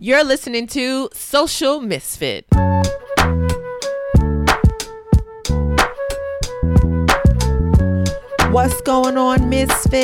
You're 0.00 0.22
listening 0.22 0.68
to 0.68 1.08
Social 1.12 1.80
Misfit. 1.80 2.46
What's 8.52 8.80
going 8.82 9.18
on, 9.18 9.48
Misfits? 9.48 9.98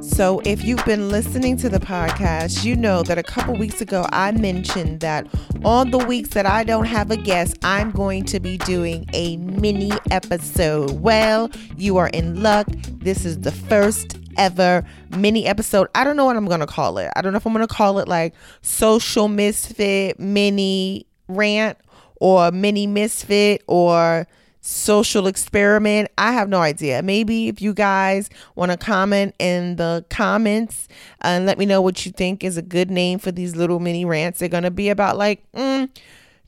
So, 0.00 0.40
if 0.44 0.62
you've 0.62 0.84
been 0.84 1.08
listening 1.08 1.56
to 1.56 1.68
the 1.68 1.80
podcast, 1.80 2.64
you 2.64 2.76
know 2.76 3.02
that 3.02 3.18
a 3.18 3.24
couple 3.24 3.56
weeks 3.56 3.80
ago 3.80 4.06
I 4.12 4.30
mentioned 4.30 5.00
that 5.00 5.26
on 5.64 5.90
the 5.90 5.98
weeks 5.98 6.28
that 6.28 6.46
I 6.46 6.62
don't 6.62 6.84
have 6.84 7.10
a 7.10 7.16
guest, 7.16 7.58
I'm 7.64 7.90
going 7.90 8.24
to 8.26 8.38
be 8.38 8.58
doing 8.58 9.10
a 9.14 9.36
mini 9.38 9.90
episode. 10.12 10.92
Well, 11.00 11.50
you 11.76 11.96
are 11.96 12.08
in 12.10 12.40
luck. 12.40 12.68
This 13.00 13.24
is 13.24 13.40
the 13.40 13.50
first 13.50 14.16
ever 14.36 14.84
mini 15.10 15.46
episode. 15.46 15.88
I 15.94 16.04
don't 16.04 16.16
know 16.16 16.24
what 16.24 16.36
I'm 16.36 16.46
going 16.46 16.60
to 16.60 16.66
call 16.66 16.98
it. 16.98 17.10
I 17.16 17.22
don't 17.22 17.32
know 17.32 17.36
if 17.36 17.46
I'm 17.46 17.52
going 17.52 17.66
to 17.66 17.72
call 17.72 17.98
it 17.98 18.08
like 18.08 18.34
Social 18.62 19.28
Misfit 19.28 20.18
Mini 20.18 21.06
Rant 21.28 21.78
or 22.16 22.50
Mini 22.50 22.86
Misfit 22.86 23.62
or 23.66 24.26
social 24.60 25.26
experiment. 25.26 26.08
I 26.16 26.32
have 26.32 26.48
no 26.48 26.60
idea. 26.60 27.02
Maybe 27.02 27.48
if 27.48 27.60
you 27.60 27.74
guys 27.74 28.30
want 28.54 28.70
to 28.70 28.78
comment 28.78 29.34
in 29.38 29.76
the 29.76 30.06
comments 30.08 30.88
and 31.20 31.44
let 31.44 31.58
me 31.58 31.66
know 31.66 31.82
what 31.82 32.06
you 32.06 32.12
think 32.12 32.42
is 32.42 32.56
a 32.56 32.62
good 32.62 32.90
name 32.90 33.18
for 33.18 33.30
these 33.30 33.54
little 33.54 33.78
mini 33.78 34.06
rants. 34.06 34.38
They're 34.38 34.48
going 34.48 34.62
to 34.62 34.70
be 34.70 34.88
about 34.88 35.18
like 35.18 35.44
mm, 35.52 35.90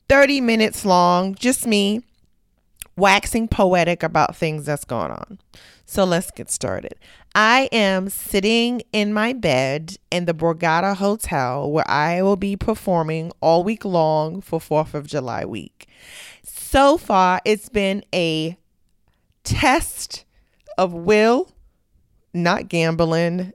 30 0.09 0.41
minutes 0.41 0.83
long, 0.83 1.35
just 1.35 1.67
me 1.67 2.01
waxing 2.95 3.47
poetic 3.47 4.01
about 4.01 4.35
things 4.35 4.65
that's 4.65 4.83
going 4.83 5.11
on. 5.11 5.39
So 5.85 6.03
let's 6.03 6.31
get 6.31 6.49
started. 6.49 6.95
I 7.39 7.69
am 7.71 8.09
sitting 8.09 8.81
in 8.91 9.13
my 9.13 9.31
bed 9.31 9.97
in 10.09 10.25
the 10.25 10.33
Borgata 10.33 10.95
Hotel 10.95 11.69
where 11.69 11.87
I 11.87 12.23
will 12.23 12.35
be 12.35 12.55
performing 12.55 13.31
all 13.41 13.63
week 13.63 13.85
long 13.85 14.41
for 14.41 14.59
4th 14.59 14.95
of 14.95 15.05
July 15.05 15.45
week. 15.45 15.87
So 16.41 16.97
far, 16.97 17.39
it's 17.45 17.69
been 17.69 18.03
a 18.11 18.57
test 19.43 20.25
of 20.79 20.93
will, 20.93 21.51
not 22.33 22.69
gambling, 22.69 23.53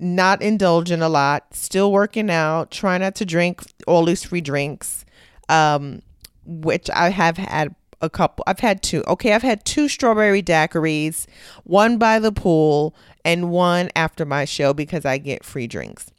not 0.00 0.42
indulging 0.42 1.00
a 1.00 1.08
lot, 1.08 1.54
still 1.54 1.92
working 1.92 2.30
out, 2.30 2.72
trying 2.72 3.00
not 3.00 3.14
to 3.14 3.24
drink 3.24 3.62
all 3.86 4.06
these 4.06 4.24
free 4.24 4.40
drinks, 4.40 5.04
um, 5.48 6.02
which 6.44 6.90
I 6.90 7.10
have 7.10 7.36
had 7.36 7.76
a 8.00 8.10
couple. 8.10 8.42
I've 8.46 8.60
had 8.60 8.82
two. 8.82 9.04
Okay, 9.06 9.34
I've 9.34 9.42
had 9.42 9.64
two 9.64 9.88
strawberry 9.88 10.42
daiquiris, 10.42 11.26
one 11.64 11.98
by 11.98 12.18
the 12.18 12.32
pool 12.32 12.94
and 13.24 13.50
one 13.50 13.90
after 13.94 14.24
my 14.24 14.44
show 14.44 14.72
because 14.72 15.04
I 15.04 15.18
get 15.18 15.44
free 15.44 15.66
drinks. 15.66 16.10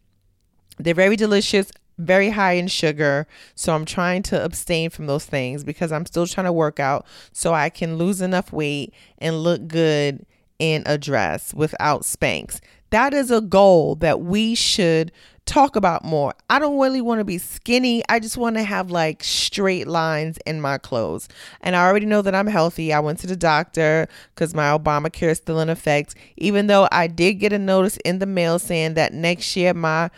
They're 0.78 0.94
very 0.94 1.16
delicious, 1.16 1.72
very 1.98 2.30
high 2.30 2.54
in 2.54 2.68
sugar. 2.68 3.28
So 3.56 3.74
I'm 3.74 3.86
trying 3.86 4.24
to 4.24 4.44
abstain 4.44 4.90
from 4.90 5.08
those 5.08 5.26
things 5.26 5.64
because 5.64 5.92
I'm 5.92 6.06
still 6.06 6.28
trying 6.28 6.46
to 6.46 6.54
work 6.54 6.80
out 6.80 7.06
so 7.32 7.54
I 7.54 7.70
can 7.70 7.98
lose 7.98 8.22
enough 8.22 8.52
weight 8.52 8.94
and 9.18 9.44
look 9.44 9.68
good 9.68 10.26
in 10.60 10.84
a 10.86 10.98
dress 10.98 11.54
without 11.54 12.04
Spanx. 12.04 12.60
That 12.92 13.14
is 13.14 13.32
a 13.32 13.42
goal 13.42 13.96
that 13.96 14.22
we 14.22 14.54
should 14.54 15.12
talk 15.46 15.76
about 15.76 16.06
more. 16.06 16.34
I 16.50 16.60
don't 16.60 16.80
really 16.80 17.02
want 17.02 17.20
to 17.20 17.26
be 17.26 17.38
skinny. 17.38 18.04
I 18.08 18.20
just 18.20 18.38
want 18.38 18.56
to 18.56 18.64
have 18.64 18.92
like 18.92 19.24
straight 19.24 19.88
lines 19.88 20.38
in 20.46 20.62
my 20.62 20.78
clothes. 20.78 21.28
And 21.62 21.76
I 21.76 21.86
already 21.88 22.06
know 22.06 22.22
that 22.22 22.36
I'm 22.36 22.48
healthy. 22.48 22.94
I 22.94 23.00
went 23.00 23.20
to 23.20 23.28
the 23.28 23.36
doctor 23.36 24.08
because 24.34 24.54
my 24.54 24.78
Obamacare 24.78 25.32
is 25.32 25.38
still 25.38 25.60
in 25.60 25.70
effect. 25.70 26.16
Even 26.38 26.68
though 26.68 26.88
I 26.92 27.08
did 27.08 27.36
get 27.36 27.54
a 27.54 27.60
notice 27.60 27.98
in 28.06 28.20
the 28.20 28.26
mail 28.26 28.60
saying 28.60 28.94
that 28.94 29.14
next 29.14 29.56
year 29.56 29.74
my 29.74 30.10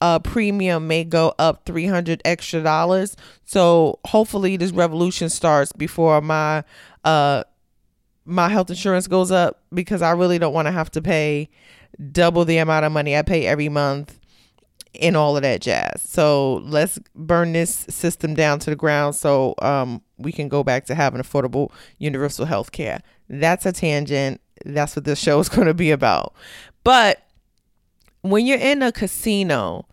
uh, 0.00 0.18
premium 0.18 0.88
may 0.88 1.04
go 1.04 1.34
up 1.38 1.64
300 1.66 2.22
extra 2.24 2.62
dollars. 2.62 3.16
So 3.44 3.98
hopefully 4.06 4.56
this 4.56 4.72
revolution 4.72 5.28
starts 5.28 5.72
before 5.72 6.20
my 6.20 6.64
uh 7.04 7.44
my 8.24 8.48
health 8.48 8.70
insurance 8.70 9.08
goes 9.08 9.32
up 9.32 9.60
because 9.74 10.00
I 10.00 10.12
really 10.12 10.38
don't 10.38 10.54
want 10.54 10.66
to 10.66 10.72
have 10.72 10.90
to 10.92 11.02
pay 11.02 11.50
double 12.12 12.44
the 12.44 12.58
amount 12.58 12.84
of 12.84 12.92
money 12.92 13.16
I 13.16 13.22
pay 13.22 13.46
every 13.46 13.68
month 13.68 14.18
and 15.00 15.16
all 15.16 15.36
of 15.36 15.42
that 15.42 15.60
jazz. 15.60 16.02
So 16.02 16.56
let's 16.64 16.98
burn 17.14 17.52
this 17.52 17.86
system 17.88 18.34
down 18.34 18.58
to 18.60 18.70
the 18.70 18.76
ground 18.76 19.14
so 19.14 19.54
um, 19.60 20.02
we 20.18 20.32
can 20.32 20.48
go 20.48 20.62
back 20.62 20.84
to 20.86 20.94
having 20.94 21.20
affordable 21.20 21.70
universal 21.98 22.44
health 22.44 22.72
care. 22.72 23.00
That's 23.28 23.64
a 23.66 23.72
tangent. 23.72 24.40
That's 24.64 24.94
what 24.96 25.04
this 25.04 25.18
show 25.18 25.40
is 25.40 25.48
going 25.50 25.66
to 25.66 25.74
be 25.74 25.90
about. 25.90 26.34
But 26.84 27.22
when 28.22 28.46
you're 28.46 28.58
in 28.58 28.82
a 28.82 28.92
casino, 28.92 29.86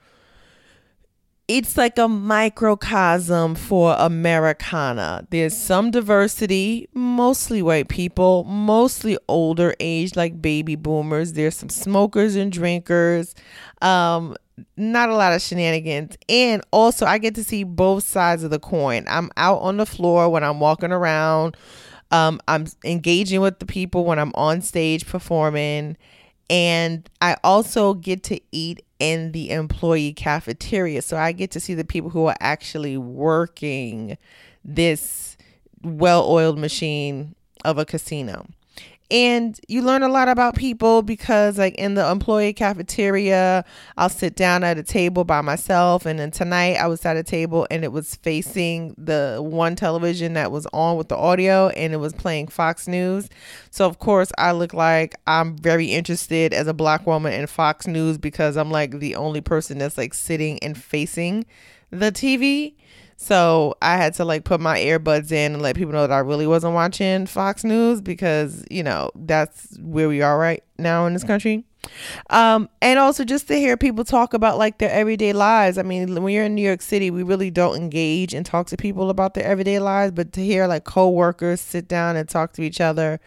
it's 1.49 1.77
like 1.77 1.97
a 1.97 2.07
microcosm 2.07 3.55
for 3.55 3.95
Americana. 3.97 5.25
There's 5.31 5.57
some 5.57 5.89
diversity, 5.89 6.87
mostly 6.93 7.63
white 7.63 7.89
people, 7.89 8.43
mostly 8.43 9.17
older 9.27 9.73
age, 9.79 10.15
like 10.15 10.43
baby 10.43 10.75
boomers. 10.75 11.33
There's 11.33 11.57
some 11.57 11.69
smokers 11.69 12.35
and 12.35 12.51
drinkers. 12.51 13.33
Um, 13.81 14.35
not 14.77 15.09
a 15.09 15.15
lot 15.15 15.33
of 15.33 15.41
shenanigans. 15.41 16.17
And 16.27 16.61
also, 16.71 17.05
I 17.05 17.17
get 17.17 17.35
to 17.35 17.43
see 17.43 17.63
both 17.63 18.03
sides 18.03 18.43
of 18.43 18.51
the 18.51 18.59
coin. 18.59 19.05
I'm 19.07 19.29
out 19.37 19.59
on 19.59 19.77
the 19.77 19.85
floor 19.85 20.29
when 20.29 20.43
I'm 20.43 20.59
walking 20.59 20.91
around. 20.91 21.57
Um, 22.11 22.39
I'm 22.47 22.65
engaging 22.83 23.41
with 23.41 23.59
the 23.59 23.65
people 23.65 24.05
when 24.05 24.19
I'm 24.19 24.31
on 24.35 24.61
stage 24.61 25.05
performing. 25.05 25.97
And 26.49 27.07
I 27.21 27.37
also 27.43 27.93
get 27.93 28.23
to 28.23 28.39
eat 28.51 28.83
in 28.97 29.31
the 29.31 29.51
employee 29.51 30.13
cafeteria. 30.13 31.01
So 31.01 31.17
I 31.17 31.31
get 31.31 31.51
to 31.51 31.59
see 31.59 31.73
the 31.73 31.85
people 31.85 32.09
who 32.09 32.25
are 32.25 32.35
actually 32.39 32.97
working 32.97 34.17
this 34.65 35.37
well 35.83 36.27
oiled 36.27 36.57
machine 36.57 37.35
of 37.63 37.77
a 37.77 37.85
casino 37.85 38.45
and 39.11 39.59
you 39.67 39.81
learn 39.81 40.03
a 40.03 40.07
lot 40.07 40.27
about 40.27 40.55
people 40.55 41.01
because 41.01 41.57
like 41.57 41.75
in 41.75 41.95
the 41.95 42.09
employee 42.09 42.53
cafeteria 42.53 43.65
i'll 43.97 44.09
sit 44.09 44.35
down 44.35 44.63
at 44.63 44.77
a 44.77 44.83
table 44.83 45.23
by 45.23 45.41
myself. 45.41 46.05
And 46.05 46.19
then 46.19 46.31
tonight 46.31 46.75
i 46.75 46.87
was 46.87 47.05
at 47.05 47.17
a 47.17 47.23
table 47.23 47.67
and 47.71 47.83
it 47.83 47.91
was 47.91 48.15
facing 48.15 48.95
the 48.97 49.39
one 49.41 49.75
television 49.75 50.33
that 50.33 50.51
was 50.51 50.67
on 50.73 50.97
with 50.97 51.09
the 51.09 51.17
audio 51.17 51.69
and 51.69 51.93
it 51.93 51.97
was 51.97 52.13
playing 52.13 52.47
fox 52.47 52.87
news. 52.87 53.29
So 53.71 53.85
of 53.85 53.99
course 53.99 54.31
i 54.37 54.51
look 54.51 54.73
like 54.73 55.15
i'm 55.27 55.57
very 55.57 55.87
interested 55.87 56.53
as 56.53 56.67
a 56.67 56.73
black 56.73 57.07
woman 57.07 57.33
in 57.33 57.47
fox 57.47 57.87
news 57.87 58.17
because 58.17 58.57
i'm 58.57 58.71
like 58.71 58.99
the 58.99 59.15
only 59.15 59.41
person 59.41 59.77
that's 59.77 59.97
like 59.97 60.13
sitting 60.13 60.59
and 60.59 60.77
facing 60.77 61.45
the 61.91 62.11
tv 62.11 62.75
so 63.21 63.75
I 63.81 63.97
had 63.97 64.13
to 64.13 64.23
like 64.23 64.45
put 64.45 64.61
my 64.61 64.79
earbuds 64.79 65.33
in 65.33 65.51
and 65.51 65.61
let 65.61 65.75
people 65.75 65.91
know 65.91 66.07
that 66.07 66.13
I 66.13 66.19
really 66.19 66.47
wasn't 66.47 66.73
watching 66.73 67.25
Fox 67.25 67.65
News 67.65 67.99
because, 67.99 68.63
you 68.71 68.81
know, 68.81 69.11
that's 69.13 69.77
where 69.81 70.07
we 70.07 70.21
are 70.21 70.39
right 70.39 70.63
now 70.77 71.05
in 71.05 71.11
this 71.11 71.25
country. 71.25 71.65
Um, 72.29 72.69
and 72.81 72.97
also 72.97 73.25
just 73.25 73.47
to 73.49 73.55
hear 73.55 73.75
people 73.75 74.05
talk 74.05 74.33
about 74.33 74.57
like 74.57 74.77
their 74.77 74.89
everyday 74.89 75.33
lives. 75.33 75.77
I 75.77 75.83
mean, 75.83 76.21
when 76.21 76.33
you're 76.33 76.45
in 76.45 76.55
New 76.55 76.65
York 76.65 76.81
City, 76.81 77.11
we 77.11 77.23
really 77.23 77.51
don't 77.51 77.75
engage 77.75 78.33
and 78.33 78.45
talk 78.45 78.67
to 78.67 78.77
people 78.77 79.09
about 79.09 79.33
their 79.33 79.45
everyday 79.45 79.79
lives, 79.79 80.13
but 80.13 80.31
to 80.33 80.41
hear 80.41 80.65
like 80.65 80.85
co-workers 80.85 81.59
sit 81.59 81.89
down 81.89 82.15
and 82.15 82.27
talk 82.27 82.53
to 82.53 82.61
each 82.61 82.79
other 82.79 83.19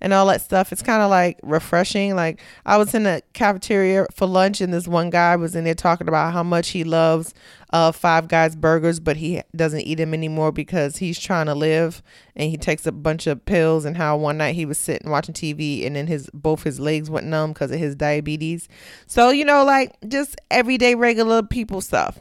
and 0.00 0.12
all 0.12 0.26
that 0.26 0.40
stuff, 0.40 0.72
it's 0.72 0.82
kind 0.82 1.02
of 1.02 1.10
like 1.10 1.38
refreshing. 1.44 2.16
Like 2.16 2.40
I 2.64 2.78
was 2.78 2.94
in 2.94 3.06
a 3.06 3.22
cafeteria 3.32 4.06
for 4.12 4.26
lunch 4.26 4.60
and 4.60 4.74
this 4.74 4.88
one 4.88 5.10
guy 5.10 5.36
was 5.36 5.54
in 5.54 5.62
there 5.62 5.74
talking 5.74 6.08
about 6.08 6.32
how 6.32 6.42
much 6.42 6.70
he 6.70 6.82
loves 6.82 7.32
uh, 7.70 7.92
Five 7.92 8.28
Guys 8.28 8.54
burgers, 8.54 9.00
but 9.00 9.16
he 9.16 9.42
doesn't 9.54 9.80
eat 9.80 9.96
them 9.96 10.14
anymore 10.14 10.52
because 10.52 10.98
he's 10.98 11.18
trying 11.18 11.46
to 11.46 11.54
live 11.54 12.02
and 12.34 12.50
he 12.50 12.56
takes 12.56 12.86
a 12.86 12.92
bunch 12.92 13.26
of 13.26 13.44
pills. 13.44 13.84
And 13.84 13.96
how 13.96 14.16
one 14.16 14.38
night 14.38 14.54
he 14.54 14.66
was 14.66 14.78
sitting 14.78 15.10
watching 15.10 15.34
TV 15.34 15.86
and 15.86 15.96
then 15.96 16.06
his 16.06 16.30
both 16.32 16.62
his 16.62 16.78
legs 16.78 17.10
went 17.10 17.26
numb 17.26 17.52
because 17.52 17.70
of 17.70 17.78
his 17.78 17.94
diabetes. 17.94 18.68
So 19.06 19.30
you 19.30 19.44
know, 19.44 19.64
like 19.64 19.96
just 20.08 20.36
everyday 20.50 20.94
regular 20.94 21.42
people 21.42 21.80
stuff. 21.80 22.18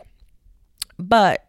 But 0.98 1.46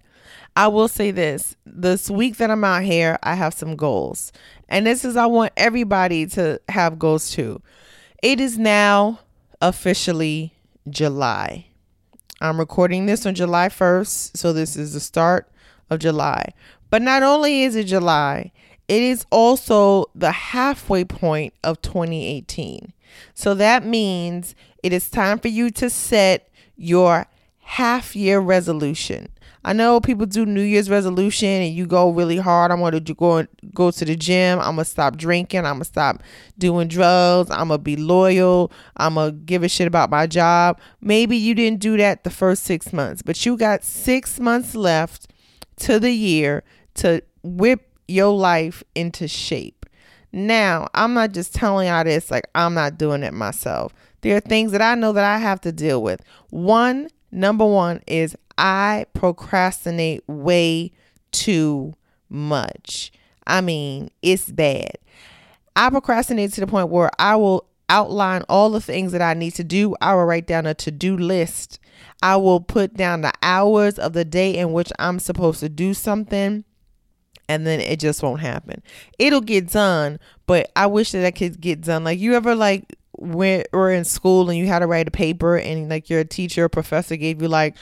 I 0.56 0.68
will 0.68 0.88
say 0.88 1.10
this: 1.10 1.56
this 1.64 2.10
week 2.10 2.36
that 2.36 2.50
I'm 2.50 2.64
out 2.64 2.82
here, 2.82 3.18
I 3.22 3.34
have 3.34 3.54
some 3.54 3.76
goals, 3.76 4.32
and 4.68 4.86
this 4.86 5.04
is 5.04 5.16
I 5.16 5.26
want 5.26 5.52
everybody 5.56 6.26
to 6.28 6.60
have 6.68 6.98
goals 6.98 7.30
too. 7.30 7.62
It 8.22 8.40
is 8.40 8.58
now 8.58 9.20
officially 9.60 10.54
July. 10.88 11.66
I'm 12.40 12.58
recording 12.58 13.06
this 13.06 13.24
on 13.24 13.34
July 13.34 13.68
1st, 13.68 14.36
so 14.36 14.52
this 14.52 14.76
is 14.76 14.92
the 14.92 15.00
start 15.00 15.48
of 15.88 16.00
July. 16.00 16.52
But 16.90 17.00
not 17.00 17.22
only 17.22 17.62
is 17.62 17.74
it 17.76 17.84
July, 17.84 18.52
it 18.88 19.02
is 19.02 19.24
also 19.30 20.06
the 20.14 20.32
halfway 20.32 21.04
point 21.04 21.54
of 21.64 21.80
2018. 21.80 22.92
So 23.34 23.54
that 23.54 23.86
means 23.86 24.54
it 24.82 24.92
is 24.92 25.08
time 25.08 25.38
for 25.38 25.48
you 25.48 25.70
to 25.70 25.88
set 25.88 26.50
your 26.76 27.26
half 27.60 28.14
year 28.14 28.38
resolution. 28.38 29.28
I 29.66 29.72
know 29.72 29.98
people 29.98 30.26
do 30.26 30.46
New 30.46 30.62
Year's 30.62 30.88
resolution 30.88 31.48
and 31.48 31.74
you 31.74 31.88
go 31.88 32.10
really 32.10 32.36
hard. 32.36 32.70
I'm 32.70 32.78
gonna 32.78 33.00
go 33.00 33.44
go 33.74 33.90
to 33.90 34.04
the 34.04 34.14
gym. 34.14 34.60
I'm 34.60 34.76
gonna 34.76 34.84
stop 34.84 35.16
drinking. 35.16 35.66
I'm 35.66 35.74
gonna 35.74 35.84
stop 35.84 36.22
doing 36.56 36.86
drugs. 36.86 37.50
I'm 37.50 37.68
gonna 37.68 37.78
be 37.78 37.96
loyal. 37.96 38.70
I'm 38.96 39.16
gonna 39.16 39.32
give 39.32 39.64
a 39.64 39.68
shit 39.68 39.88
about 39.88 40.08
my 40.08 40.28
job. 40.28 40.78
Maybe 41.00 41.36
you 41.36 41.52
didn't 41.52 41.80
do 41.80 41.96
that 41.96 42.22
the 42.22 42.30
first 42.30 42.62
six 42.62 42.92
months, 42.92 43.22
but 43.22 43.44
you 43.44 43.56
got 43.56 43.82
six 43.82 44.38
months 44.38 44.76
left 44.76 45.32
to 45.78 45.98
the 45.98 46.12
year 46.12 46.62
to 46.94 47.20
whip 47.42 47.90
your 48.06 48.32
life 48.32 48.84
into 48.94 49.26
shape. 49.26 49.84
Now, 50.30 50.86
I'm 50.94 51.12
not 51.12 51.32
just 51.32 51.56
telling 51.56 51.88
y'all 51.88 52.04
this 52.04 52.30
like 52.30 52.48
I'm 52.54 52.74
not 52.74 52.98
doing 52.98 53.24
it 53.24 53.34
myself. 53.34 53.92
There 54.20 54.36
are 54.36 54.40
things 54.40 54.70
that 54.70 54.82
I 54.82 54.94
know 54.94 55.10
that 55.10 55.24
I 55.24 55.38
have 55.38 55.60
to 55.62 55.72
deal 55.72 56.04
with. 56.04 56.22
One, 56.50 57.08
number 57.32 57.66
one 57.66 58.00
is 58.06 58.36
I 58.58 59.06
procrastinate 59.12 60.24
way 60.26 60.92
too 61.32 61.94
much. 62.28 63.12
I 63.46 63.60
mean, 63.60 64.10
it's 64.22 64.50
bad. 64.50 64.98
I 65.74 65.90
procrastinate 65.90 66.52
to 66.54 66.60
the 66.60 66.66
point 66.66 66.88
where 66.88 67.10
I 67.18 67.36
will 67.36 67.66
outline 67.88 68.42
all 68.48 68.70
the 68.70 68.80
things 68.80 69.12
that 69.12 69.22
I 69.22 69.34
need 69.34 69.52
to 69.52 69.64
do. 69.64 69.94
I 70.00 70.14
will 70.14 70.24
write 70.24 70.46
down 70.46 70.66
a 70.66 70.74
to 70.74 70.90
do 70.90 71.16
list. 71.16 71.78
I 72.22 72.36
will 72.36 72.60
put 72.60 72.94
down 72.94 73.20
the 73.20 73.32
hours 73.42 73.98
of 73.98 74.12
the 74.12 74.24
day 74.24 74.56
in 74.56 74.72
which 74.72 74.90
I'm 74.98 75.18
supposed 75.18 75.60
to 75.60 75.68
do 75.68 75.94
something. 75.94 76.64
And 77.48 77.64
then 77.64 77.80
it 77.80 78.00
just 78.00 78.22
won't 78.24 78.40
happen. 78.40 78.82
It'll 79.18 79.40
get 79.40 79.70
done, 79.70 80.18
but 80.46 80.72
I 80.74 80.86
wish 80.86 81.12
that 81.12 81.24
I 81.24 81.30
could 81.30 81.60
get 81.60 81.82
done. 81.82 82.02
Like 82.02 82.18
you 82.18 82.34
ever 82.34 82.56
like 82.56 82.96
when 83.18 83.64
were 83.72 83.90
in 83.92 84.04
school 84.04 84.50
and 84.50 84.58
you 84.58 84.66
had 84.66 84.80
to 84.80 84.86
write 84.86 85.08
a 85.08 85.12
paper 85.12 85.56
and 85.56 85.88
like 85.88 86.10
your 86.10 86.24
teacher 86.24 86.64
or 86.64 86.68
professor 86.68 87.16
gave 87.16 87.40
you 87.40 87.48
like 87.48 87.76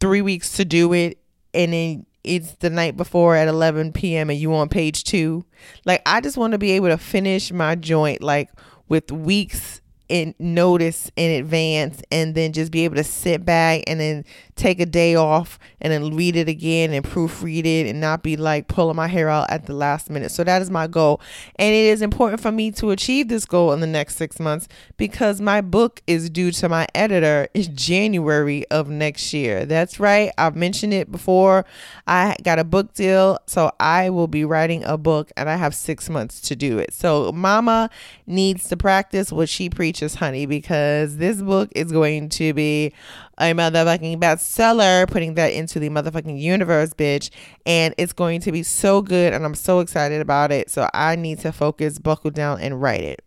three 0.00 0.22
weeks 0.22 0.56
to 0.56 0.64
do 0.64 0.92
it 0.92 1.18
and 1.52 1.72
then 1.72 2.06
it's 2.24 2.52
the 2.52 2.70
night 2.70 2.96
before 2.96 3.36
at 3.36 3.48
11 3.48 3.92
p.m. 3.92 4.30
and 4.30 4.38
you 4.38 4.52
on 4.54 4.68
page 4.68 5.04
two. 5.04 5.44
Like, 5.84 6.02
I 6.06 6.20
just 6.20 6.36
want 6.36 6.52
to 6.52 6.58
be 6.58 6.72
able 6.72 6.88
to 6.88 6.96
finish 6.98 7.52
my 7.52 7.74
joint 7.74 8.22
like 8.22 8.50
with 8.88 9.12
weeks 9.12 9.82
in 10.08 10.34
notice 10.38 11.10
in 11.16 11.42
advance 11.42 12.02
and 12.10 12.34
then 12.34 12.52
just 12.52 12.70
be 12.70 12.84
able 12.84 12.96
to 12.96 13.04
sit 13.04 13.44
back 13.44 13.82
and 13.86 13.98
then 13.98 14.24
take 14.56 14.78
a 14.78 14.86
day 14.86 15.14
off 15.14 15.58
and 15.80 15.92
then 15.92 16.14
read 16.14 16.36
it 16.36 16.48
again 16.48 16.92
and 16.92 17.04
proofread 17.04 17.64
it 17.64 17.88
and 17.88 18.00
not 18.00 18.22
be 18.22 18.36
like 18.36 18.68
pulling 18.68 18.96
my 18.96 19.08
hair 19.08 19.28
out 19.28 19.50
at 19.50 19.66
the 19.66 19.72
last 19.72 20.10
minute. 20.10 20.30
So 20.30 20.44
that 20.44 20.62
is 20.62 20.70
my 20.70 20.86
goal. 20.86 21.20
And 21.56 21.74
it 21.74 21.86
is 21.86 22.02
important 22.02 22.40
for 22.40 22.52
me 22.52 22.70
to 22.72 22.90
achieve 22.90 23.28
this 23.28 23.46
goal 23.46 23.72
in 23.72 23.80
the 23.80 23.86
next 23.86 24.16
six 24.16 24.38
months 24.38 24.68
because 24.96 25.40
my 25.40 25.60
book 25.60 26.02
is 26.06 26.30
due 26.30 26.52
to 26.52 26.68
my 26.68 26.86
editor 26.94 27.48
in 27.54 27.74
January 27.74 28.66
of 28.70 28.88
next 28.88 29.32
year. 29.32 29.64
That's 29.64 29.98
right. 29.98 30.30
I've 30.38 30.56
mentioned 30.56 30.94
it 30.94 31.10
before. 31.10 31.64
I 32.06 32.36
got 32.42 32.58
a 32.58 32.64
book 32.64 32.94
deal. 32.94 33.38
So 33.46 33.72
I 33.80 34.10
will 34.10 34.28
be 34.28 34.44
writing 34.44 34.84
a 34.84 34.96
book 34.96 35.32
and 35.36 35.48
I 35.48 35.56
have 35.56 35.74
six 35.74 36.08
months 36.08 36.40
to 36.42 36.56
do 36.56 36.78
it. 36.78 36.92
So 36.92 37.32
mama 37.32 37.90
needs 38.26 38.68
to 38.68 38.76
practice 38.76 39.32
what 39.32 39.48
she 39.48 39.68
preaches, 39.68 39.93
honey, 40.16 40.46
because 40.46 41.16
this 41.16 41.40
book 41.40 41.70
is 41.74 41.92
going 41.92 42.28
to 42.30 42.52
be 42.52 42.92
a 43.38 43.52
motherfucking 43.52 44.18
bestseller, 44.18 45.08
putting 45.08 45.34
that 45.34 45.52
into 45.52 45.78
the 45.78 45.88
motherfucking 45.88 46.40
universe, 46.40 46.94
bitch. 46.94 47.30
And 47.66 47.94
it's 47.98 48.12
going 48.12 48.40
to 48.42 48.52
be 48.52 48.62
so 48.62 49.02
good, 49.02 49.32
and 49.32 49.44
I'm 49.44 49.54
so 49.54 49.80
excited 49.80 50.20
about 50.20 50.52
it. 50.52 50.70
So 50.70 50.88
I 50.94 51.16
need 51.16 51.40
to 51.40 51.52
focus, 51.52 51.98
buckle 51.98 52.30
down, 52.30 52.60
and 52.60 52.80
write 52.80 53.02
it. 53.02 53.22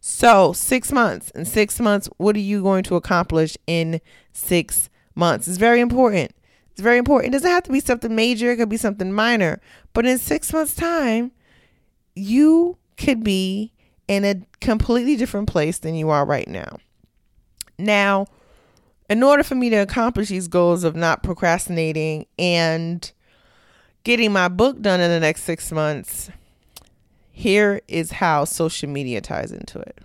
So, 0.00 0.52
six 0.52 0.92
months. 0.92 1.30
In 1.30 1.44
six 1.44 1.80
months, 1.80 2.08
what 2.18 2.36
are 2.36 2.40
you 2.40 2.62
going 2.62 2.82
to 2.84 2.96
accomplish 2.96 3.56
in 3.66 4.00
six 4.32 4.90
months? 5.14 5.48
It's 5.48 5.58
very 5.58 5.80
important. 5.80 6.32
It's 6.72 6.80
very 6.80 6.98
important. 6.98 7.32
It 7.32 7.36
doesn't 7.36 7.50
have 7.50 7.64
to 7.64 7.72
be 7.72 7.80
something 7.80 8.14
major, 8.14 8.50
it 8.50 8.56
could 8.56 8.68
be 8.68 8.76
something 8.76 9.12
minor. 9.12 9.60
But 9.92 10.06
in 10.06 10.18
six 10.18 10.52
months' 10.52 10.74
time, 10.74 11.32
you 12.14 12.78
could 12.96 13.22
be 13.22 13.72
in 14.12 14.24
a 14.24 14.34
completely 14.60 15.16
different 15.16 15.48
place 15.48 15.78
than 15.78 15.94
you 15.94 16.10
are 16.10 16.26
right 16.26 16.48
now. 16.48 16.76
Now, 17.78 18.26
in 19.08 19.22
order 19.22 19.42
for 19.42 19.54
me 19.54 19.70
to 19.70 19.76
accomplish 19.76 20.28
these 20.28 20.48
goals 20.48 20.84
of 20.84 20.94
not 20.94 21.22
procrastinating 21.22 22.26
and 22.38 23.10
getting 24.04 24.32
my 24.32 24.48
book 24.48 24.82
done 24.82 25.00
in 25.00 25.10
the 25.10 25.20
next 25.20 25.44
six 25.44 25.72
months, 25.72 26.30
here 27.30 27.80
is 27.88 28.12
how 28.12 28.44
social 28.44 28.88
media 28.88 29.22
ties 29.22 29.50
into 29.50 29.78
it. 29.80 29.98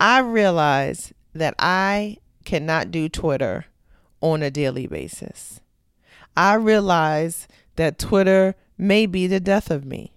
I 0.00 0.18
realize 0.18 1.12
that 1.32 1.54
I 1.58 2.16
cannot 2.44 2.90
do 2.90 3.08
Twitter 3.08 3.66
on 4.20 4.42
a 4.42 4.50
daily 4.50 4.88
basis. 4.88 5.60
I 6.36 6.54
realize 6.54 7.46
that 7.76 7.98
Twitter 7.98 8.56
may 8.76 9.06
be 9.06 9.28
the 9.28 9.40
death 9.40 9.70
of 9.70 9.84
me. 9.84 10.12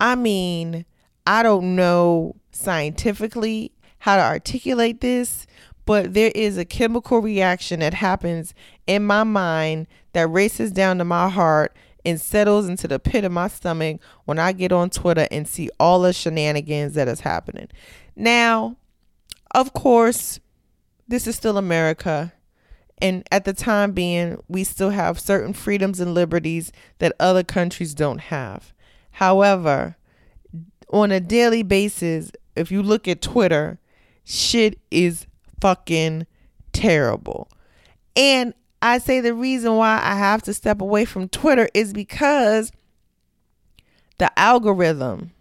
I 0.00 0.16
mean, 0.16 0.84
I 1.26 1.42
don't 1.42 1.76
know 1.76 2.36
scientifically 2.50 3.72
how 3.98 4.16
to 4.16 4.22
articulate 4.22 5.00
this, 5.00 5.46
but 5.84 6.14
there 6.14 6.32
is 6.34 6.58
a 6.58 6.64
chemical 6.64 7.20
reaction 7.20 7.80
that 7.80 7.94
happens 7.94 8.54
in 8.86 9.04
my 9.04 9.24
mind 9.24 9.86
that 10.12 10.28
races 10.28 10.72
down 10.72 10.98
to 10.98 11.04
my 11.04 11.28
heart 11.28 11.76
and 12.04 12.20
settles 12.20 12.68
into 12.68 12.88
the 12.88 12.98
pit 12.98 13.24
of 13.24 13.32
my 13.32 13.48
stomach 13.48 14.00
when 14.24 14.38
I 14.38 14.52
get 14.52 14.72
on 14.72 14.90
Twitter 14.90 15.28
and 15.30 15.46
see 15.46 15.70
all 15.78 16.00
the 16.00 16.12
shenanigans 16.12 16.94
that 16.94 17.08
is 17.08 17.20
happening. 17.20 17.68
Now, 18.16 18.76
of 19.54 19.72
course, 19.72 20.40
this 21.06 21.26
is 21.26 21.36
still 21.36 21.58
America. 21.58 22.32
And 22.98 23.26
at 23.30 23.44
the 23.44 23.52
time 23.52 23.92
being, 23.92 24.42
we 24.48 24.64
still 24.64 24.90
have 24.90 25.18
certain 25.18 25.52
freedoms 25.52 26.00
and 26.00 26.14
liberties 26.14 26.72
that 26.98 27.14
other 27.18 27.42
countries 27.42 27.94
don't 27.94 28.20
have. 28.20 28.72
However, 29.12 29.96
on 30.92 31.10
a 31.10 31.20
daily 31.20 31.62
basis, 31.62 32.30
if 32.54 32.70
you 32.70 32.82
look 32.82 33.08
at 33.08 33.22
Twitter, 33.22 33.78
shit 34.24 34.78
is 34.90 35.26
fucking 35.60 36.26
terrible. 36.72 37.48
And 38.14 38.54
I 38.82 38.98
say 38.98 39.20
the 39.20 39.34
reason 39.34 39.76
why 39.76 40.00
I 40.02 40.16
have 40.16 40.42
to 40.42 40.54
step 40.54 40.80
away 40.80 41.04
from 41.04 41.28
Twitter 41.28 41.68
is 41.72 41.92
because 41.92 42.72
the 44.18 44.36
algorithm 44.38 45.32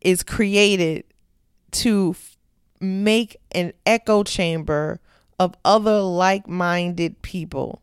is 0.00 0.22
created 0.22 1.04
to 1.70 2.14
make 2.80 3.36
an 3.52 3.72
echo 3.84 4.22
chamber 4.22 5.00
of 5.38 5.54
other 5.64 6.00
like 6.00 6.46
minded 6.48 7.20
people. 7.22 7.82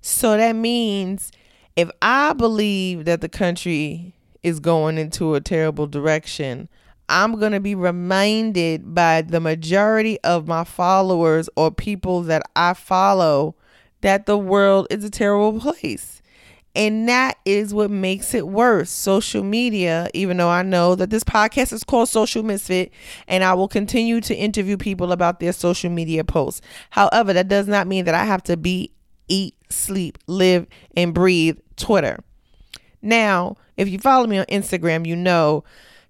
So 0.00 0.36
that 0.36 0.56
means 0.56 1.30
if 1.76 1.90
I 2.00 2.32
believe 2.32 3.04
that 3.04 3.20
the 3.20 3.28
country 3.28 4.14
is 4.42 4.60
going 4.60 4.98
into 4.98 5.34
a 5.34 5.40
terrible 5.40 5.86
direction, 5.86 6.68
I'm 7.08 7.38
going 7.38 7.52
to 7.52 7.60
be 7.60 7.74
reminded 7.74 8.94
by 8.94 9.22
the 9.22 9.40
majority 9.40 10.18
of 10.20 10.48
my 10.48 10.64
followers 10.64 11.48
or 11.56 11.70
people 11.70 12.22
that 12.22 12.42
I 12.56 12.74
follow 12.74 13.54
that 14.00 14.26
the 14.26 14.38
world 14.38 14.86
is 14.90 15.04
a 15.04 15.10
terrible 15.10 15.60
place. 15.60 16.22
And 16.74 17.06
that 17.08 17.36
is 17.44 17.74
what 17.74 17.90
makes 17.90 18.32
it 18.32 18.48
worse. 18.48 18.88
Social 18.88 19.44
media, 19.44 20.08
even 20.14 20.38
though 20.38 20.48
I 20.48 20.62
know 20.62 20.94
that 20.94 21.10
this 21.10 21.22
podcast 21.22 21.72
is 21.72 21.84
called 21.84 22.08
Social 22.08 22.42
Misfit, 22.42 22.90
and 23.28 23.44
I 23.44 23.52
will 23.52 23.68
continue 23.68 24.22
to 24.22 24.34
interview 24.34 24.78
people 24.78 25.12
about 25.12 25.38
their 25.38 25.52
social 25.52 25.90
media 25.90 26.24
posts. 26.24 26.62
However, 26.88 27.34
that 27.34 27.48
does 27.48 27.68
not 27.68 27.86
mean 27.86 28.06
that 28.06 28.14
I 28.14 28.24
have 28.24 28.42
to 28.44 28.56
be, 28.56 28.90
eat, 29.28 29.54
sleep, 29.68 30.16
live, 30.26 30.66
and 30.96 31.12
breathe 31.12 31.58
Twitter. 31.76 32.20
Now, 33.02 33.56
if 33.76 33.88
you 33.88 33.98
follow 33.98 34.26
me 34.26 34.38
on 34.38 34.46
Instagram, 34.46 35.06
you 35.06 35.16
know 35.16 35.64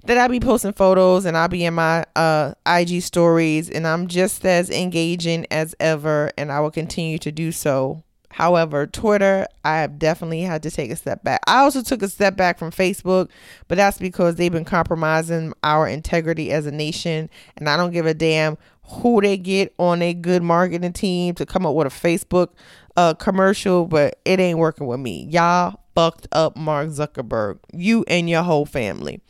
that 0.04 0.18
I 0.18 0.28
be 0.28 0.40
posting 0.40 0.72
photos 0.72 1.24
and 1.24 1.36
I'll 1.36 1.48
be 1.48 1.64
in 1.64 1.74
my 1.74 2.04
uh, 2.16 2.54
IG 2.66 3.02
stories 3.02 3.70
and 3.70 3.86
I'm 3.86 4.08
just 4.08 4.44
as 4.44 4.68
engaging 4.68 5.46
as 5.50 5.74
ever 5.80 6.32
and 6.36 6.50
I 6.50 6.60
will 6.60 6.70
continue 6.70 7.18
to 7.18 7.32
do 7.32 7.52
so. 7.52 8.02
However, 8.30 8.86
Twitter, 8.86 9.46
I 9.62 9.76
have 9.76 9.98
definitely 9.98 10.40
had 10.40 10.62
to 10.62 10.70
take 10.70 10.90
a 10.90 10.96
step 10.96 11.22
back. 11.22 11.40
I 11.46 11.58
also 11.58 11.82
took 11.82 12.02
a 12.02 12.08
step 12.08 12.34
back 12.34 12.58
from 12.58 12.70
Facebook, 12.70 13.28
but 13.68 13.76
that's 13.76 13.98
because 13.98 14.36
they've 14.36 14.50
been 14.50 14.64
compromising 14.64 15.52
our 15.62 15.86
integrity 15.86 16.50
as 16.50 16.66
a 16.66 16.72
nation 16.72 17.28
and 17.56 17.68
I 17.68 17.76
don't 17.76 17.92
give 17.92 18.06
a 18.06 18.14
damn 18.14 18.56
who 18.84 19.20
they 19.20 19.36
get 19.36 19.74
on 19.78 20.02
a 20.02 20.14
good 20.14 20.42
marketing 20.42 20.92
team 20.92 21.34
to 21.34 21.46
come 21.46 21.64
up 21.64 21.74
with 21.74 21.86
a 21.86 21.90
Facebook 21.90 22.48
uh, 22.96 23.14
commercial, 23.14 23.86
but 23.86 24.18
it 24.24 24.40
ain't 24.40 24.58
working 24.58 24.86
with 24.86 25.00
me. 25.00 25.26
Y'all 25.30 25.78
fucked 25.94 26.26
up 26.32 26.56
Mark 26.56 26.88
Zuckerberg, 26.88 27.58
you 27.72 28.04
and 28.08 28.28
your 28.28 28.42
whole 28.42 28.66
family 28.66 29.20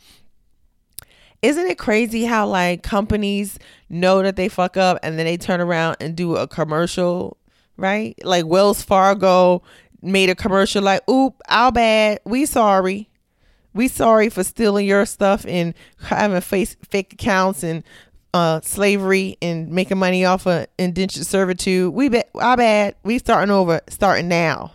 isn't 1.43 1.67
it 1.67 1.77
crazy 1.77 2.23
how 2.23 2.47
like 2.47 2.81
companies 2.81 3.59
know 3.89 4.23
that 4.23 4.37
they 4.37 4.47
fuck 4.47 4.77
up 4.77 4.97
and 5.03 5.19
then 5.19 5.25
they 5.25 5.37
turn 5.37 5.59
around 5.59 5.97
and 5.99 6.15
do 6.15 6.37
a 6.37 6.47
commercial, 6.47 7.37
right? 7.75 8.15
Like 8.23 8.45
Wells 8.45 8.81
Fargo 8.81 9.61
made 10.01 10.29
a 10.29 10.35
commercial 10.35 10.81
like, 10.81 11.07
"Oop, 11.09 11.35
our 11.49 11.71
bad. 11.71 12.21
We 12.25 12.45
sorry. 12.45 13.09
We 13.73 13.89
sorry 13.89 14.29
for 14.29 14.43
stealing 14.43 14.87
your 14.87 15.05
stuff 15.05 15.45
and 15.47 15.73
having 15.99 16.39
face 16.41 16.77
fake 16.89 17.13
accounts 17.13 17.63
and 17.63 17.83
uh, 18.33 18.61
slavery 18.61 19.37
and 19.41 19.69
making 19.69 19.97
money 19.97 20.23
off 20.23 20.47
of 20.47 20.67
indentured 20.79 21.25
servitude. 21.25 21.93
We 21.93 22.07
bet 22.07 22.29
I 22.39 22.55
bad. 22.55 22.95
We 23.03 23.19
starting 23.19 23.51
over, 23.51 23.81
starting 23.89 24.29
now. 24.29 24.73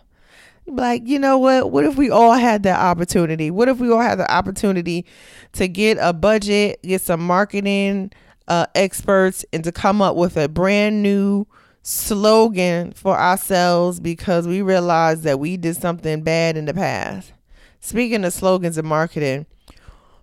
Like, 0.68 1.06
you 1.06 1.18
know 1.18 1.38
what? 1.38 1.72
What 1.72 1.84
if 1.84 1.96
we 1.96 2.10
all 2.10 2.32
had 2.32 2.62
that 2.64 2.78
opportunity? 2.78 3.50
What 3.50 3.68
if 3.68 3.78
we 3.78 3.90
all 3.90 4.00
had 4.00 4.18
the 4.18 4.30
opportunity 4.30 5.06
to 5.54 5.66
get 5.66 5.96
a 6.00 6.12
budget, 6.12 6.80
get 6.82 7.00
some 7.00 7.26
marketing 7.26 8.12
uh, 8.48 8.66
experts, 8.74 9.44
and 9.52 9.64
to 9.64 9.72
come 9.72 10.02
up 10.02 10.14
with 10.14 10.36
a 10.36 10.48
brand 10.48 11.02
new 11.02 11.46
slogan 11.82 12.92
for 12.92 13.18
ourselves 13.18 13.98
because 13.98 14.46
we 14.46 14.60
realized 14.60 15.22
that 15.22 15.40
we 15.40 15.56
did 15.56 15.76
something 15.76 16.22
bad 16.22 16.56
in 16.56 16.66
the 16.66 16.74
past. 16.74 17.32
Speaking 17.80 18.24
of 18.24 18.32
slogans 18.32 18.76
and 18.76 18.86
marketing, 18.86 19.46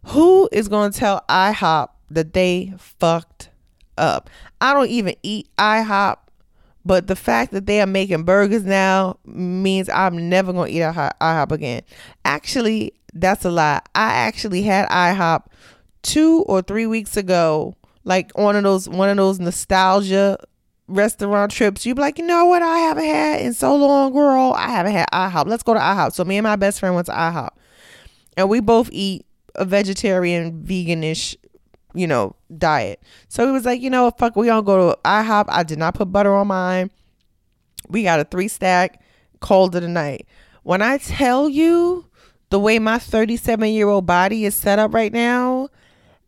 who 0.06 0.48
is 0.52 0.68
going 0.68 0.92
to 0.92 0.98
tell 0.98 1.24
IHOP 1.28 1.90
that 2.12 2.34
they 2.34 2.74
fucked 2.78 3.50
up? 3.98 4.30
I 4.62 4.74
don't 4.74 4.90
even 4.90 5.16
eat 5.24 5.50
IHOP, 5.58 6.18
but 6.86 7.08
the 7.08 7.15
fact 7.15 7.51
that 7.51 7.65
they 7.65 7.82
are 7.82 7.88
making 7.88 8.24
burgers 8.24 8.63
now 8.63 9.18
means 9.25 9.89
I'm 9.89 10.30
never 10.30 10.54
going 10.54 10.72
to 10.72 10.77
eat 10.77 10.82
IHOP 10.82 11.51
again. 11.51 11.82
Actually, 12.24 12.94
that's 13.13 13.44
a 13.44 13.50
lie. 13.50 13.82
I 13.96 14.13
actually 14.13 14.62
had 14.62 14.88
IHOP 14.89 15.46
two 16.04 16.44
or 16.48 16.62
three 16.62 16.86
weeks 16.86 17.18
ago, 17.18 17.75
like 18.04 18.38
one 18.38 18.56
of 18.56 18.63
those 18.63 18.88
one 18.88 19.10
of 19.10 19.18
those 19.18 19.39
nostalgia 19.39 20.38
restaurant 20.88 21.51
trips, 21.51 21.86
you'd 21.86 21.96
be 21.96 22.01
like, 22.01 22.20
you 22.20 22.25
know 22.25 22.46
what, 22.46 22.62
I 22.62 22.77
haven't 22.77 23.06
had 23.06 23.42
in 23.42 23.54
so 23.54 23.75
long, 23.75 24.13
girl. 24.13 24.54
I 24.56 24.70
haven't 24.70 24.92
had 24.92 25.10
IHOP. 25.12 25.48
Let's 25.48 25.63
go 25.63 25.74
to 25.74 25.80
IHOP. 25.80 26.13
So 26.13 26.24
me 26.24 26.38
and 26.38 26.44
my 26.44 26.56
best 26.56 26.80
friend 26.80 26.94
went 26.94 27.08
to 27.08 27.13
IHOP, 27.13 27.50
and 28.38 28.48
we 28.48 28.60
both 28.60 28.89
eat 28.92 29.25
a 29.56 29.65
vegetarian, 29.65 30.63
veganish, 30.63 31.36
you 31.96 32.08
know, 32.08 32.36
diet. 32.58 33.02
So 33.28 33.46
he 33.46 33.52
was 33.52 33.66
like, 33.66 33.82
you 33.82 33.90
know, 33.90 34.12
fuck, 34.12 34.36
we 34.36 34.48
don't 34.48 34.66
go 34.66 34.92
to 34.92 34.98
IHOP. 35.04 35.46
I 35.48 35.64
did 35.64 35.80
not 35.80 35.96
put 35.96 36.12
butter 36.12 36.34
on 36.34 36.48
mine. 36.48 36.92
We 37.90 38.04
got 38.04 38.20
a 38.20 38.24
three 38.24 38.48
stack, 38.48 39.02
cold 39.40 39.75
of 39.75 39.82
the 39.82 39.88
night. 39.88 40.28
When 40.64 40.82
I 40.82 40.98
tell 40.98 41.48
you 41.48 42.06
the 42.50 42.60
way 42.60 42.80
my 42.80 43.00
37 43.00 43.70
year 43.70 43.88
old 43.88 44.06
body 44.06 44.46
is 44.46 44.56
set 44.56 44.80
up 44.80 44.94
right 44.94 45.14
now, 45.14 45.70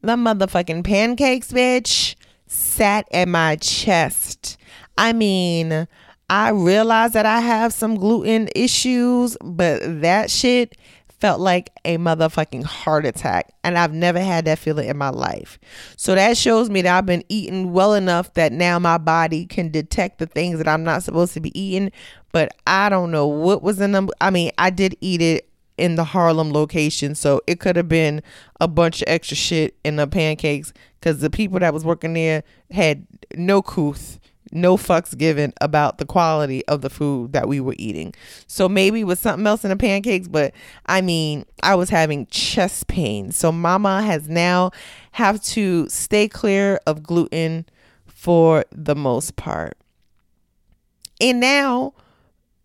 the 0.01 0.15
motherfucking 0.15 0.83
pancakes, 0.83 1.51
bitch 1.51 2.15
sat 2.47 3.07
at 3.11 3.27
my 3.27 3.57
chest. 3.57 4.57
I 4.97 5.13
mean, 5.13 5.87
I 6.29 6.49
realize 6.49 7.13
that 7.13 7.25
I 7.25 7.39
have 7.39 7.73
some 7.73 7.95
gluten 7.95 8.49
issues, 8.55 9.37
but 9.43 10.01
that 10.01 10.31
shit 10.31 10.77
felt 11.19 11.39
like 11.39 11.71
a 11.83 11.97
motherfucking 11.97 12.63
heart 12.63 13.05
attack. 13.05 13.53
And 13.63 13.77
I've 13.77 13.93
never 13.93 14.19
had 14.19 14.45
that 14.45 14.59
feeling 14.59 14.87
in 14.87 14.97
my 14.97 15.09
life. 15.09 15.57
So 15.95 16.15
that 16.15 16.37
shows 16.37 16.69
me 16.69 16.81
that 16.83 16.97
I've 16.97 17.05
been 17.05 17.23
eating 17.29 17.73
well 17.73 17.93
enough 17.93 18.33
that 18.35 18.51
now 18.51 18.79
my 18.79 18.97
body 18.97 19.45
can 19.45 19.71
detect 19.71 20.19
the 20.19 20.27
things 20.27 20.57
that 20.59 20.67
I'm 20.67 20.83
not 20.83 21.03
supposed 21.03 21.33
to 21.33 21.39
be 21.39 21.57
eating. 21.59 21.91
But 22.31 22.55
I 22.67 22.89
don't 22.89 23.11
know 23.11 23.27
what 23.27 23.63
was 23.63 23.81
in 23.81 23.93
them. 23.93 24.09
I 24.21 24.29
mean, 24.29 24.51
I 24.57 24.69
did 24.69 24.95
eat 25.01 25.21
it 25.21 25.49
in 25.77 25.95
the 25.95 26.03
Harlem 26.03 26.51
location. 26.51 27.15
So 27.15 27.41
it 27.47 27.59
could 27.59 27.75
have 27.75 27.87
been 27.87 28.21
a 28.59 28.67
bunch 28.67 29.01
of 29.01 29.07
extra 29.07 29.37
shit 29.37 29.75
in 29.83 29.95
the 29.95 30.07
pancakes 30.07 30.73
because 30.99 31.19
the 31.19 31.29
people 31.29 31.59
that 31.59 31.73
was 31.73 31.85
working 31.85 32.13
there 32.13 32.43
had 32.71 33.05
no 33.35 33.61
couth, 33.61 34.19
no 34.51 34.77
fucks 34.77 35.17
given 35.17 35.53
about 35.61 35.97
the 35.97 36.05
quality 36.05 36.65
of 36.67 36.81
the 36.81 36.89
food 36.89 37.33
that 37.33 37.47
we 37.47 37.59
were 37.59 37.75
eating. 37.77 38.13
So 38.47 38.67
maybe 38.69 39.01
it 39.01 39.05
was 39.05 39.19
something 39.19 39.45
else 39.45 39.63
in 39.63 39.69
the 39.69 39.75
pancakes, 39.75 40.27
but 40.27 40.53
I 40.85 41.01
mean, 41.01 41.45
I 41.63 41.75
was 41.75 41.89
having 41.89 42.27
chest 42.27 42.87
pain. 42.87 43.31
So 43.31 43.51
mama 43.51 44.01
has 44.01 44.29
now 44.29 44.71
have 45.13 45.41
to 45.43 45.89
stay 45.89 46.27
clear 46.27 46.79
of 46.85 47.03
gluten 47.03 47.65
for 48.05 48.65
the 48.71 48.95
most 48.95 49.35
part. 49.35 49.77
And 51.19 51.39
now, 51.39 51.93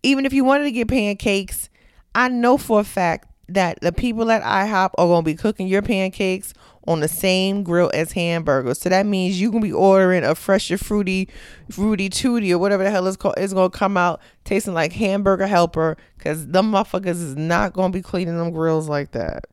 even 0.03 0.25
if 0.25 0.33
you 0.33 0.43
wanted 0.43 0.65
to 0.65 0.71
get 0.71 0.87
pancakes, 0.87 1.69
I 2.13 2.29
know 2.29 2.57
for 2.57 2.79
a 2.79 2.83
fact 2.83 3.29
that 3.49 3.79
the 3.81 3.91
people 3.91 4.31
at 4.31 4.43
IHOP 4.43 4.91
are 4.97 5.07
going 5.07 5.23
to 5.23 5.25
be 5.25 5.35
cooking 5.35 5.67
your 5.67 5.81
pancakes 5.81 6.53
on 6.87 6.99
the 6.99 7.07
same 7.07 7.63
grill 7.63 7.89
as 7.93 8.11
hamburgers. 8.11 8.79
So 8.79 8.89
that 8.89 9.05
means 9.05 9.39
you 9.39 9.51
can 9.51 9.61
be 9.61 9.71
ordering 9.71 10.23
a 10.23 10.35
fresher 10.35 10.77
fruity, 10.77 11.29
fruity 11.69 12.09
tooty 12.09 12.53
or 12.53 12.59
whatever 12.59 12.83
the 12.83 12.91
hell 12.91 13.07
it's 13.07 13.17
called. 13.17 13.35
It's 13.37 13.53
gonna 13.53 13.69
come 13.69 13.97
out 13.97 14.21
tasting 14.43 14.73
like 14.73 14.93
hamburger 14.93 15.47
helper 15.47 15.97
because 16.17 16.47
them 16.47 16.71
motherfuckers 16.71 17.21
is 17.21 17.35
not 17.35 17.73
gonna 17.73 17.93
be 17.93 18.01
cleaning 18.01 18.37
them 18.37 18.51
grills 18.51 18.89
like 18.89 19.11
that. 19.11 19.45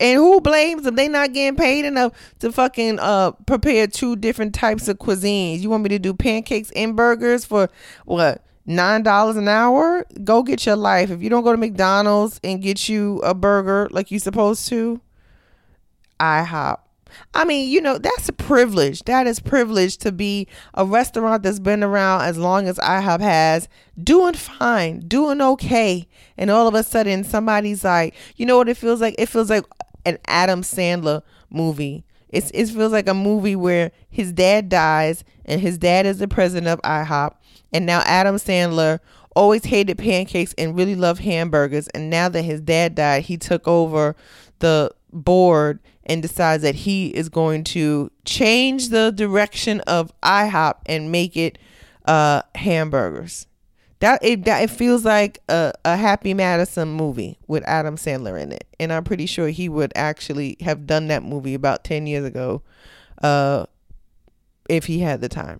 And 0.00 0.18
who 0.18 0.40
blames 0.40 0.82
them? 0.82 0.94
They 0.94 1.08
not 1.08 1.32
getting 1.32 1.56
paid 1.56 1.84
enough 1.84 2.12
to 2.40 2.52
fucking 2.52 2.98
uh 3.00 3.32
prepare 3.46 3.86
two 3.86 4.16
different 4.16 4.54
types 4.54 4.88
of 4.88 4.98
cuisines. 4.98 5.60
You 5.60 5.70
want 5.70 5.82
me 5.82 5.88
to 5.90 5.98
do 5.98 6.14
pancakes 6.14 6.70
and 6.72 6.96
burgers 6.96 7.44
for 7.44 7.68
what? 8.04 8.44
nine 8.70 9.02
dollars 9.02 9.38
an 9.38 9.48
hour 9.48 10.04
go 10.24 10.42
get 10.42 10.66
your 10.66 10.76
life 10.76 11.10
if 11.10 11.22
you 11.22 11.30
don't 11.30 11.42
go 11.42 11.52
to 11.52 11.56
mcdonald's 11.56 12.38
and 12.44 12.60
get 12.60 12.86
you 12.86 13.18
a 13.20 13.32
burger 13.32 13.88
like 13.92 14.10
you 14.10 14.18
supposed 14.18 14.68
to 14.68 15.00
ihop. 16.20 16.80
I 17.32 17.44
mean 17.44 17.70
you 17.70 17.80
know 17.80 17.98
that's 17.98 18.28
a 18.28 18.32
privilege. 18.32 19.02
That 19.04 19.26
is 19.26 19.40
privilege 19.40 19.96
to 19.98 20.12
be 20.12 20.46
a 20.74 20.84
restaurant 20.84 21.42
that's 21.42 21.58
been 21.58 21.82
around 21.82 22.22
as 22.22 22.36
long 22.36 22.68
as 22.68 22.78
ihop 22.78 23.20
has 23.20 23.68
doing 24.02 24.34
fine 24.34 25.00
doing 25.00 25.40
okay. 25.40 26.06
And 26.36 26.50
all 26.50 26.68
of 26.68 26.74
a 26.74 26.82
sudden 26.82 27.24
somebody's 27.24 27.84
like 27.84 28.14
you 28.36 28.46
know 28.46 28.58
what 28.58 28.68
it 28.68 28.76
feels 28.76 29.00
like? 29.00 29.14
It 29.18 29.26
feels 29.26 29.50
like 29.50 29.64
an 30.04 30.18
adam 30.26 30.62
sandler 30.62 31.22
movie. 31.50 32.04
It's, 32.30 32.50
it 32.50 32.68
feels 32.68 32.92
like 32.92 33.08
a 33.08 33.14
movie 33.14 33.56
where 33.56 33.90
his 34.10 34.32
dad 34.32 34.68
dies 34.68 35.24
and 35.44 35.60
his 35.60 35.78
dad 35.78 36.06
is 36.06 36.18
the 36.18 36.28
president 36.28 36.68
of 36.68 36.80
IHOP. 36.82 37.34
And 37.72 37.86
now 37.86 38.00
Adam 38.04 38.36
Sandler 38.36 39.00
always 39.34 39.64
hated 39.64 39.98
pancakes 39.98 40.54
and 40.58 40.76
really 40.76 40.94
loved 40.94 41.20
hamburgers. 41.22 41.88
And 41.88 42.10
now 42.10 42.28
that 42.28 42.42
his 42.42 42.60
dad 42.60 42.94
died, 42.94 43.24
he 43.24 43.36
took 43.36 43.66
over 43.66 44.14
the 44.58 44.90
board 45.12 45.80
and 46.08 46.22
decides 46.22 46.62
that 46.62 46.74
he 46.74 47.08
is 47.08 47.28
going 47.28 47.64
to 47.64 48.10
change 48.24 48.88
the 48.88 49.10
direction 49.10 49.80
of 49.82 50.12
IHOP 50.22 50.74
and 50.86 51.12
make 51.12 51.36
it 51.36 51.58
uh, 52.06 52.42
hamburgers. 52.54 53.46
That 54.00 54.24
it 54.24 54.44
that 54.44 54.62
it 54.62 54.70
feels 54.70 55.04
like 55.04 55.40
a, 55.48 55.72
a 55.84 55.96
Happy 55.96 56.32
Madison 56.32 56.88
movie 56.88 57.36
with 57.48 57.64
Adam 57.64 57.96
Sandler 57.96 58.40
in 58.40 58.52
it, 58.52 58.64
and 58.78 58.92
I'm 58.92 59.02
pretty 59.02 59.26
sure 59.26 59.48
he 59.48 59.68
would 59.68 59.92
actually 59.96 60.56
have 60.60 60.86
done 60.86 61.08
that 61.08 61.24
movie 61.24 61.54
about 61.54 61.82
ten 61.82 62.06
years 62.06 62.24
ago, 62.24 62.62
uh, 63.22 63.66
if 64.68 64.84
he 64.84 65.00
had 65.00 65.20
the 65.20 65.28
time. 65.28 65.58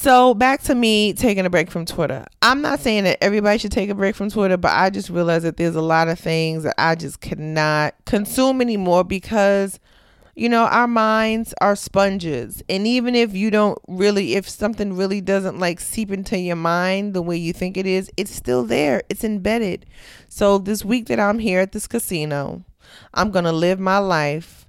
So 0.00 0.32
back 0.32 0.62
to 0.62 0.76
me 0.76 1.12
taking 1.12 1.44
a 1.44 1.50
break 1.50 1.72
from 1.72 1.84
Twitter. 1.84 2.24
I'm 2.40 2.62
not 2.62 2.78
saying 2.78 3.02
that 3.02 3.18
everybody 3.20 3.58
should 3.58 3.72
take 3.72 3.90
a 3.90 3.96
break 3.96 4.14
from 4.14 4.30
Twitter, 4.30 4.56
but 4.56 4.70
I 4.70 4.90
just 4.90 5.10
realized 5.10 5.44
that 5.44 5.56
there's 5.56 5.74
a 5.74 5.82
lot 5.82 6.06
of 6.06 6.20
things 6.20 6.62
that 6.62 6.76
I 6.78 6.94
just 6.94 7.20
cannot 7.20 7.96
consume 8.04 8.60
anymore 8.60 9.02
because 9.02 9.80
you 10.36 10.48
know, 10.48 10.66
our 10.66 10.86
minds 10.86 11.52
are 11.60 11.74
sponges. 11.74 12.62
And 12.68 12.86
even 12.86 13.16
if 13.16 13.34
you 13.34 13.50
don't 13.50 13.76
really 13.88 14.36
if 14.36 14.48
something 14.48 14.92
really 14.92 15.20
doesn't 15.20 15.58
like 15.58 15.80
seep 15.80 16.12
into 16.12 16.38
your 16.38 16.54
mind 16.54 17.12
the 17.12 17.20
way 17.20 17.36
you 17.36 17.52
think 17.52 17.76
it 17.76 17.84
is, 17.84 18.08
it's 18.16 18.32
still 18.32 18.62
there. 18.62 19.02
It's 19.08 19.24
embedded. 19.24 19.84
So 20.28 20.58
this 20.58 20.84
week 20.84 21.08
that 21.08 21.18
I'm 21.18 21.40
here 21.40 21.58
at 21.58 21.72
this 21.72 21.88
casino, 21.88 22.62
I'm 23.14 23.32
going 23.32 23.46
to 23.46 23.52
live 23.52 23.80
my 23.80 23.98
life 23.98 24.68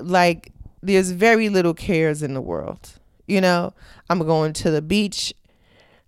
like 0.00 0.52
there's 0.84 1.10
very 1.10 1.48
little 1.48 1.74
cares 1.74 2.22
in 2.22 2.34
the 2.34 2.40
world. 2.40 3.00
You 3.26 3.40
know, 3.40 3.72
I'm 4.08 4.20
going 4.20 4.52
to 4.54 4.70
the 4.70 4.82
beach. 4.82 5.34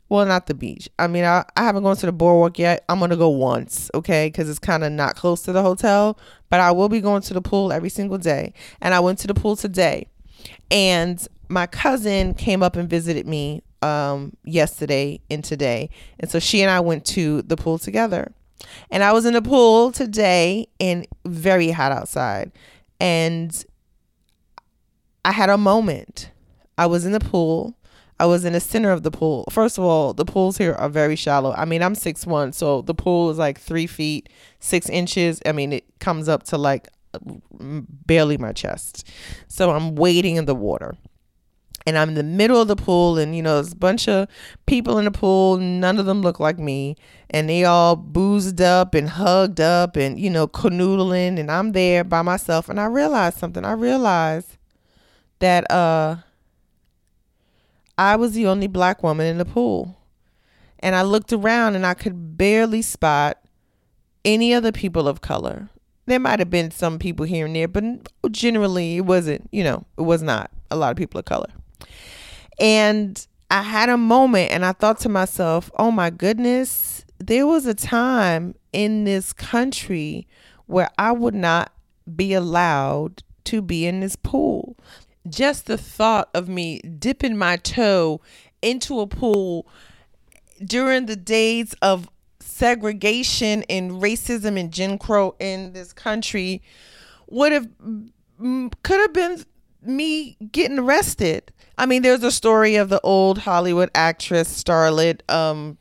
Well, 0.08 0.25
not 0.25 0.46
the 0.46 0.54
beach. 0.54 0.88
I 0.98 1.06
mean, 1.06 1.25
I, 1.25 1.44
I 1.54 1.64
haven't 1.64 1.82
gone 1.82 1.96
to 1.96 2.06
the 2.06 2.12
boardwalk 2.12 2.58
yet. 2.58 2.84
I'm 2.88 2.98
going 2.98 3.10
to 3.10 3.16
go 3.16 3.28
once, 3.28 3.90
okay? 3.92 4.28
Because 4.28 4.48
it's 4.48 4.58
kind 4.58 4.82
of 4.82 4.90
not 4.90 5.16
close 5.16 5.42
to 5.42 5.52
the 5.52 5.62
hotel. 5.62 6.18
But 6.48 6.60
I 6.60 6.70
will 6.70 6.88
be 6.88 7.02
going 7.02 7.20
to 7.22 7.34
the 7.34 7.42
pool 7.42 7.72
every 7.72 7.90
single 7.90 8.16
day. 8.16 8.54
And 8.80 8.94
I 8.94 9.00
went 9.00 9.18
to 9.20 9.26
the 9.26 9.34
pool 9.34 9.54
today. 9.54 10.06
And 10.70 11.26
my 11.48 11.66
cousin 11.66 12.32
came 12.34 12.62
up 12.62 12.76
and 12.76 12.88
visited 12.88 13.26
me 13.26 13.62
um, 13.82 14.34
yesterday 14.44 15.20
and 15.30 15.44
today. 15.44 15.90
And 16.18 16.30
so 16.30 16.38
she 16.38 16.62
and 16.62 16.70
I 16.70 16.80
went 16.80 17.04
to 17.06 17.42
the 17.42 17.56
pool 17.56 17.78
together. 17.78 18.32
And 18.90 19.02
I 19.02 19.12
was 19.12 19.25
in 19.25 19.34
the 19.34 19.42
pool 19.42 19.92
today 19.92 20.68
and 20.80 21.06
very 21.25 21.70
hot 21.70 21.92
outside. 21.92 22.52
And 23.00 23.64
I 25.25 25.32
had 25.32 25.50
a 25.50 25.58
moment. 25.58 26.30
I 26.78 26.87
was 26.87 27.04
in 27.04 27.12
the 27.12 27.20
pool. 27.20 27.75
I 28.20 28.26
was 28.26 28.44
in 28.44 28.52
the 28.52 28.61
center 28.61 28.90
of 28.90 29.02
the 29.02 29.11
pool. 29.11 29.44
First 29.50 29.78
of 29.78 29.85
all, 29.85 30.12
the 30.12 30.25
pools 30.25 30.58
here 30.58 30.75
are 30.75 30.88
very 30.88 31.14
shallow. 31.14 31.52
I 31.52 31.64
mean, 31.64 31.82
I'm 31.82 31.94
six 31.94 32.26
one, 32.26 32.52
so 32.52 32.82
the 32.82 32.94
pool 32.94 33.30
is 33.30 33.38
like 33.38 33.58
three 33.61 33.87
feet 33.87 34.28
six 34.58 34.88
inches. 34.88 35.40
I 35.44 35.52
mean, 35.52 35.73
it 35.73 35.85
comes 36.00 36.28
up 36.28 36.44
to 36.44 36.58
like 36.58 36.88
barely 37.61 38.38
my 38.38 38.52
chest. 38.52 39.08
So 39.49 39.70
I'm 39.70 39.94
wading 39.94 40.37
in 40.37 40.47
the 40.47 40.54
water. 40.54 40.97
And 41.87 41.97
I'm 41.97 42.11
in 42.11 42.16
the 42.16 42.23
middle 42.23 42.61
of 42.61 42.68
the 42.68 42.76
pool, 42.76 43.16
and 43.16 43.35
you 43.35 43.42
know, 43.42 43.54
there's 43.54 43.73
a 43.73 43.76
bunch 43.76 44.08
of 44.08 44.28
people 44.66 44.99
in 44.99 45.06
the 45.06 45.11
pool. 45.11 45.56
None 45.56 45.99
of 45.99 46.04
them 46.04 46.20
look 46.20 46.38
like 46.38 46.58
me, 46.58 46.97
and 47.30 47.49
they 47.49 47.64
all 47.64 47.97
boozed 47.97 48.61
up 48.61 48.94
and 48.94 49.08
hugged 49.08 49.58
up 49.58 49.97
and 49.97 50.20
you 50.20 50.28
know, 50.28 50.47
canoodling. 50.47 51.38
And 51.38 51.50
I'm 51.50 51.73
there 51.73 52.04
by 52.04 52.20
myself, 52.20 52.68
and 52.68 52.78
I 52.78 52.87
realized 52.87 53.38
something. 53.38 53.64
I 53.64 53.73
realized 53.73 54.58
that 55.38 55.70
uh 55.70 56.16
I 57.98 58.14
was 58.16 58.32
the 58.32 58.46
only 58.46 58.68
black 58.68 59.02
woman 59.02 59.26
in 59.26 59.38
the 59.38 59.44
pool. 59.44 59.98
And 60.78 60.94
I 60.94 61.02
looked 61.02 61.32
around 61.32 61.74
and 61.74 61.84
I 61.84 61.94
could 61.94 62.38
barely 62.38 62.80
spot 62.80 63.38
any 64.24 64.54
other 64.54 64.70
people 64.70 65.08
of 65.08 65.20
color. 65.20 65.68
There 66.06 66.20
might 66.20 66.38
have 66.38 66.48
been 66.48 66.70
some 66.70 66.98
people 66.98 67.26
here 67.26 67.46
and 67.46 67.56
there, 67.56 67.68
but 67.68 67.84
generally 68.30 68.98
it 68.98 69.04
wasn't, 69.04 69.48
you 69.52 69.64
know, 69.64 69.84
it 69.98 70.02
was 70.02 70.22
not 70.22 70.50
a 70.70 70.76
lot 70.76 70.92
of 70.92 70.96
people 70.96 71.18
of 71.18 71.24
color. 71.24 71.50
And 72.60 73.26
I 73.50 73.62
had 73.62 73.88
a 73.88 73.96
moment 73.96 74.52
and 74.52 74.64
I 74.64 74.72
thought 74.72 75.00
to 75.00 75.08
myself, 75.08 75.70
oh 75.78 75.90
my 75.90 76.10
goodness, 76.10 77.04
there 77.18 77.46
was 77.46 77.66
a 77.66 77.74
time 77.74 78.54
in 78.72 79.04
this 79.04 79.32
country 79.32 80.26
where 80.66 80.90
I 80.98 81.12
would 81.12 81.34
not 81.34 81.72
be 82.14 82.32
allowed 82.32 83.22
to 83.44 83.60
be 83.60 83.86
in 83.86 84.00
this 84.00 84.16
pool. 84.16 84.76
Just 85.28 85.66
the 85.66 85.78
thought 85.78 86.28
of 86.35 86.49
me 86.49 86.80
dipping 86.80 87.37
my 87.37 87.56
toe 87.56 88.20
into 88.62 89.00
a 89.00 89.06
pool 89.06 89.66
during 90.64 91.06
the 91.06 91.16
days 91.16 91.75
of 91.82 92.08
segregation 92.40 93.64
and 93.68 93.92
racism 93.92 94.58
and 94.58 94.73
Jim 94.73 94.99
Crow 94.99 95.35
in 95.38 95.73
this 95.73 95.92
country 95.92 96.62
would 97.28 97.52
have 97.52 97.68
could 98.82 99.00
have 99.00 99.12
been 99.12 99.44
me 99.82 100.37
getting 100.52 100.78
arrested. 100.78 101.52
I 101.76 101.87
mean, 101.87 102.02
there's 102.02 102.25
a 102.25 102.32
story 102.32 102.76
of 102.76 102.88
the 102.88 103.00
old 103.02 103.38
Hollywood 103.38 103.90
actress, 103.94 104.62
starlet, 104.62 105.20
um, 105.30 105.78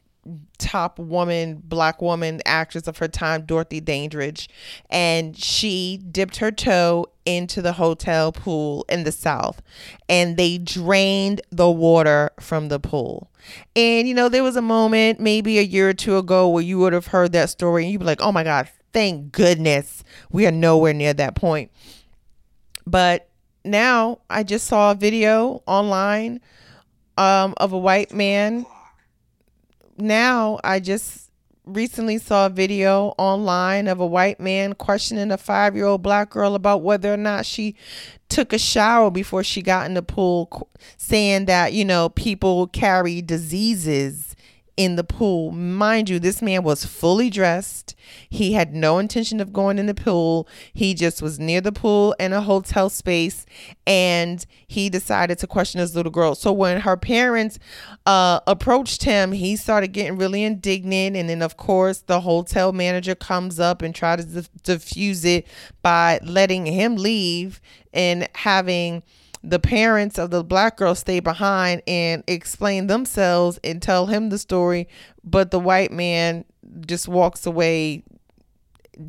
top 0.57 1.00
woman, 1.00 1.62
black 1.63 2.01
woman 2.01 2.41
actress 2.46 2.88
of 2.88 2.98
her 2.98 3.07
time, 3.07 3.43
Dorothy 3.43 3.79
Dandridge, 3.79 4.50
and 4.89 5.38
she 5.38 6.01
dipped 6.12 6.38
her 6.38 6.51
toe 6.51 7.05
into 7.25 7.62
the 7.62 7.74
hotel 7.74 8.31
pool 8.31 8.86
in 8.88 9.03
the 9.03 9.12
South 9.12 9.62
and 10.07 10.38
they 10.38 10.57
drained 10.57 11.41
the 11.51 11.69
water 11.69 12.31
from 12.39 12.69
the 12.69 12.79
pool. 12.79 13.29
And, 13.75 14.07
you 14.07 14.13
know, 14.13 14.29
there 14.29 14.43
was 14.43 14.55
a 14.55 14.62
moment 14.62 15.19
maybe 15.19 15.60
a 15.60 15.63
year 15.63 15.89
or 15.89 15.93
two 15.93 16.17
ago 16.17 16.48
where 16.48 16.63
you 16.63 16.79
would 16.79 16.93
have 16.93 17.07
heard 17.07 17.34
that 17.34 17.50
story 17.50 17.84
and 17.84 17.91
you'd 17.91 18.00
be 18.00 18.05
like, 18.05 18.22
oh 18.22 18.31
my 18.31 18.43
God, 18.43 18.69
thank 18.93 19.31
goodness 19.31 20.03
we 20.31 20.48
are 20.48 20.51
nowhere 20.51 20.93
near 20.93 21.13
that 21.13 21.36
point. 21.36 21.72
But 22.86 23.29
now 23.65 24.19
I 24.29 24.43
just 24.43 24.65
saw 24.65 24.91
a 24.91 24.96
video 24.96 25.62
online 25.65 26.39
um, 27.17 27.53
of 27.57 27.74
a 27.74 27.77
white 27.77 28.13
man 28.13 28.65
now 29.98 30.60
I 30.63 30.80
just 30.80 31.32
recently 31.66 32.18
saw 32.18 32.46
a 32.46 32.50
video 32.50 33.13
online 33.18 33.88
of 33.88 34.00
a 34.00 34.06
white 34.06 34.39
man 34.39 34.74
questioning 34.74 35.32
a 35.32 35.38
five 35.38 35.75
year 35.75 35.86
old 35.86 36.01
black 36.01 36.30
girl 36.30 36.56
about 36.56 36.82
whether 36.82 37.13
or 37.13 37.18
not 37.18 37.46
she 37.46 37.75
took 38.30 38.54
a 38.54 38.60
shower 38.60 39.12
before 39.12 39.44
she 39.44 39.62
got 39.62 39.86
in 39.86 39.94
the 39.94 40.01
pool, 40.01 40.70
saying 40.98 41.46
that, 41.46 41.74
you 41.74 41.86
know, 41.86 42.10
people 42.10 42.68
carry 42.68 43.22
diseases 43.22 44.26
in 44.77 44.96
the 44.96 45.03
pool. 45.03 45.51
Mind 45.51 46.07
you, 46.07 46.19
this 46.19 46.41
man 46.41 46.62
was 46.62 46.86
fully 46.86 47.31
dressed. 47.31 47.96
He 48.29 48.53
had 48.53 48.74
no 48.74 49.00
intention 49.00 49.41
of 49.41 49.51
going 49.51 49.79
in 49.79 49.88
the 49.88 49.96
pool. 49.96 50.48
He 50.72 50.93
just 50.93 51.19
was 51.19 51.39
near 51.39 51.62
the 51.62 51.72
pool 51.72 52.15
in 52.19 52.31
a 52.31 52.41
hotel 52.41 52.89
space 52.89 53.46
and 53.88 54.46
he 54.67 54.89
decided 54.89 55.39
to 55.39 55.48
question 55.48 55.79
his 55.79 55.96
little 55.96 56.12
girl. 56.12 56.36
So 56.36 56.53
when 56.53 56.81
her 56.81 56.96
parents 56.96 57.57
uh, 58.05 58.39
approached 58.46 59.03
him, 59.03 59.31
he 59.31 59.55
started 59.55 59.88
getting 59.93 60.17
really 60.17 60.43
indignant. 60.43 61.15
And 61.15 61.27
then, 61.27 61.41
of 61.41 61.57
course, 61.57 62.00
the 62.00 62.22
hotel 62.22 62.72
manager 62.72 63.15
comes 63.15 63.60
up 63.60 63.81
and 63.81 63.96
tries 63.96 64.25
to 64.25 64.48
diffuse 64.62 65.25
it 65.25 65.48
by 65.81 66.19
letting 66.24 66.67
him 66.67 66.98
leave 66.98 67.60
and 67.93 68.29
having 68.36 69.01
the 69.48 69.60
parents 69.60 70.20
of 70.20 70.30
the 70.30 70.44
black 70.44 70.75
girl 70.75 70.94
stay 70.94 71.22
behind 71.22 71.82
and 71.88 72.22
explain 72.27 72.88
themselves 72.88 73.60
and 73.63 73.82
tell 73.82 74.08
him 74.08 74.30
the 74.30 74.38
story, 74.38 74.89
but 75.24 75.51
the 75.51 75.60
white 75.60 75.92
man 75.92 76.44
just 76.86 77.08
walks 77.08 77.46
away 77.46 78.04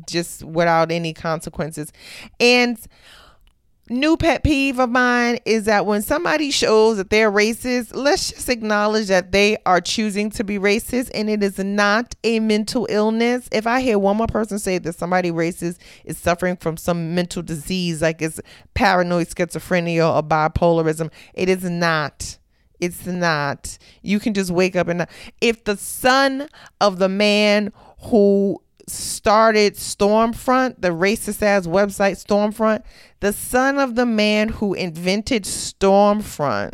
just 0.07 0.43
without 0.45 0.91
any 0.91 1.13
consequences. 1.13 1.91
And 2.39 2.79
new 3.89 4.17
pet 4.17 4.43
peeve 4.43 4.79
of 4.79 4.89
mine 4.89 5.39
is 5.45 5.65
that 5.65 5.85
when 5.85 6.01
somebody 6.01 6.51
shows 6.51 6.97
that 6.97 7.09
they're 7.09 7.31
racist, 7.31 7.95
let's 7.95 8.31
just 8.31 8.49
acknowledge 8.49 9.07
that 9.07 9.31
they 9.31 9.57
are 9.65 9.81
choosing 9.81 10.29
to 10.31 10.43
be 10.43 10.59
racist 10.59 11.09
and 11.13 11.29
it 11.29 11.43
is 11.43 11.57
not 11.57 12.15
a 12.23 12.39
mental 12.39 12.87
illness. 12.89 13.49
If 13.51 13.65
I 13.65 13.81
hear 13.81 13.97
one 13.97 14.17
more 14.17 14.27
person 14.27 14.59
say 14.59 14.77
that 14.77 14.95
somebody 14.95 15.31
racist 15.31 15.77
is 16.05 16.17
suffering 16.17 16.55
from 16.55 16.77
some 16.77 17.15
mental 17.15 17.41
disease 17.41 18.01
like 18.01 18.21
it's 18.21 18.39
paranoid 18.73 19.27
schizophrenia 19.27 20.15
or 20.15 20.23
bipolarism, 20.23 21.11
it 21.33 21.49
is 21.49 21.63
not. 21.63 22.37
It's 22.79 23.05
not. 23.05 23.77
You 24.01 24.19
can 24.19 24.33
just 24.33 24.51
wake 24.51 24.75
up 24.75 24.87
and 24.87 25.05
if 25.41 25.63
the 25.65 25.75
son 25.75 26.47
of 26.79 26.99
the 26.99 27.09
man 27.09 27.73
who 28.03 28.61
started 28.91 29.75
Stormfront, 29.75 30.81
the 30.81 30.89
racist 30.89 31.41
ass 31.41 31.67
website 31.67 32.23
Stormfront, 32.23 32.83
the 33.19 33.33
son 33.33 33.77
of 33.77 33.95
the 33.95 34.05
man 34.05 34.49
who 34.49 34.73
invented 34.73 35.43
Stormfront 35.43 36.73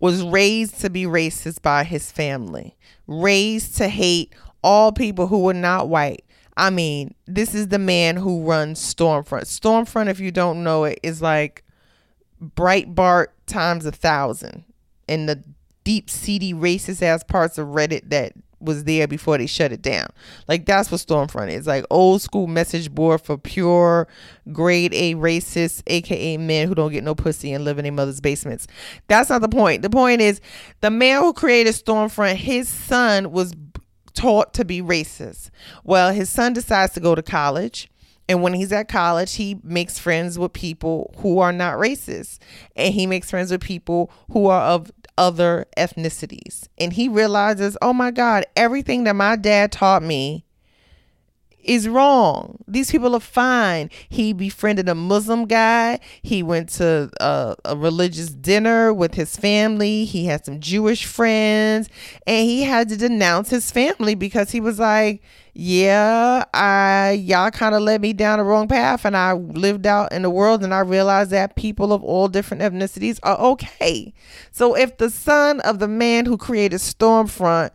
was 0.00 0.22
raised 0.22 0.80
to 0.80 0.90
be 0.90 1.04
racist 1.04 1.62
by 1.62 1.84
his 1.84 2.10
family, 2.10 2.76
raised 3.06 3.76
to 3.76 3.88
hate 3.88 4.34
all 4.62 4.92
people 4.92 5.26
who 5.26 5.40
were 5.40 5.54
not 5.54 5.88
white. 5.88 6.24
I 6.56 6.70
mean, 6.70 7.14
this 7.26 7.54
is 7.54 7.68
the 7.68 7.78
man 7.78 8.16
who 8.16 8.42
runs 8.42 8.80
Stormfront. 8.80 9.42
Stormfront, 9.42 10.08
if 10.08 10.20
you 10.20 10.30
don't 10.30 10.64
know 10.64 10.84
it, 10.84 10.98
is 11.02 11.22
like 11.22 11.64
Breitbart 12.42 13.28
times 13.46 13.86
a 13.86 13.92
thousand 13.92 14.64
in 15.06 15.26
the 15.26 15.42
deep, 15.84 16.10
seedy, 16.10 16.52
racist 16.52 17.02
ass 17.02 17.22
parts 17.24 17.58
of 17.58 17.68
Reddit 17.68 18.10
that 18.10 18.32
was 18.60 18.84
there 18.84 19.08
before 19.08 19.38
they 19.38 19.46
shut 19.46 19.72
it 19.72 19.82
down. 19.82 20.08
Like 20.48 20.66
that's 20.66 20.90
what 20.90 21.00
Stormfront 21.00 21.50
is. 21.50 21.66
Like 21.66 21.84
old 21.90 22.22
school 22.22 22.46
message 22.46 22.90
board 22.94 23.20
for 23.20 23.38
pure 23.38 24.06
grade 24.52 24.92
A 24.94 25.14
racists, 25.14 25.82
aka 25.86 26.36
men 26.36 26.68
who 26.68 26.74
don't 26.74 26.92
get 26.92 27.04
no 27.04 27.14
pussy 27.14 27.52
and 27.52 27.64
live 27.64 27.78
in 27.78 27.84
their 27.84 27.92
mother's 27.92 28.20
basements. 28.20 28.66
That's 29.08 29.30
not 29.30 29.40
the 29.40 29.48
point. 29.48 29.82
The 29.82 29.90
point 29.90 30.20
is 30.20 30.40
the 30.80 30.90
man 30.90 31.22
who 31.22 31.32
created 31.32 31.74
Stormfront, 31.74 32.36
his 32.36 32.68
son 32.68 33.32
was 33.32 33.54
taught 34.14 34.52
to 34.54 34.64
be 34.64 34.82
racist. 34.82 35.50
Well, 35.84 36.12
his 36.12 36.28
son 36.28 36.52
decides 36.52 36.92
to 36.94 37.00
go 37.00 37.14
to 37.14 37.22
college. 37.22 37.88
And 38.28 38.44
when 38.44 38.54
he's 38.54 38.70
at 38.70 38.86
college, 38.86 39.34
he 39.34 39.58
makes 39.64 39.98
friends 39.98 40.38
with 40.38 40.52
people 40.52 41.12
who 41.18 41.40
are 41.40 41.52
not 41.52 41.78
racist. 41.78 42.38
And 42.76 42.94
he 42.94 43.04
makes 43.04 43.28
friends 43.28 43.50
with 43.50 43.60
people 43.60 44.12
who 44.30 44.46
are 44.46 44.62
of 44.62 44.92
other 45.20 45.66
ethnicities. 45.76 46.66
And 46.78 46.94
he 46.94 47.06
realizes, 47.06 47.76
oh 47.82 47.92
my 47.92 48.10
God, 48.10 48.46
everything 48.56 49.04
that 49.04 49.14
my 49.14 49.36
dad 49.36 49.70
taught 49.70 50.02
me 50.02 50.46
is 51.62 51.88
wrong. 51.88 52.58
These 52.66 52.90
people 52.90 53.14
are 53.14 53.20
fine. 53.20 53.90
He 54.08 54.32
befriended 54.32 54.88
a 54.88 54.94
Muslim 54.94 55.46
guy. 55.46 56.00
He 56.22 56.42
went 56.42 56.68
to 56.70 57.10
a, 57.20 57.56
a, 57.64 57.76
religious 57.76 58.30
dinner 58.30 58.92
with 58.92 59.14
his 59.14 59.36
family. 59.36 60.04
He 60.04 60.26
had 60.26 60.44
some 60.44 60.60
Jewish 60.60 61.04
friends, 61.04 61.88
and 62.26 62.44
he 62.46 62.62
had 62.62 62.88
to 62.88 62.96
denounce 62.96 63.50
his 63.50 63.70
family 63.70 64.14
because 64.14 64.50
he 64.50 64.60
was 64.60 64.78
like, 64.78 65.22
"Yeah, 65.54 66.44
I 66.54 67.12
y'all 67.22 67.50
kind 67.50 67.74
of 67.74 67.82
led 67.82 68.00
me 68.00 68.12
down 68.12 68.38
the 68.38 68.44
wrong 68.44 68.68
path, 68.68 69.04
and 69.04 69.16
I 69.16 69.32
lived 69.32 69.86
out 69.86 70.12
in 70.12 70.22
the 70.22 70.30
world, 70.30 70.62
and 70.62 70.74
I 70.74 70.80
realized 70.80 71.30
that 71.30 71.56
people 71.56 71.92
of 71.92 72.02
all 72.02 72.28
different 72.28 72.62
ethnicities 72.62 73.18
are 73.22 73.38
okay." 73.38 74.12
So 74.52 74.74
if 74.74 74.98
the 74.98 75.10
son 75.10 75.60
of 75.60 75.78
the 75.78 75.88
man 75.88 76.26
who 76.26 76.36
created 76.36 76.80
Stormfront 76.80 77.70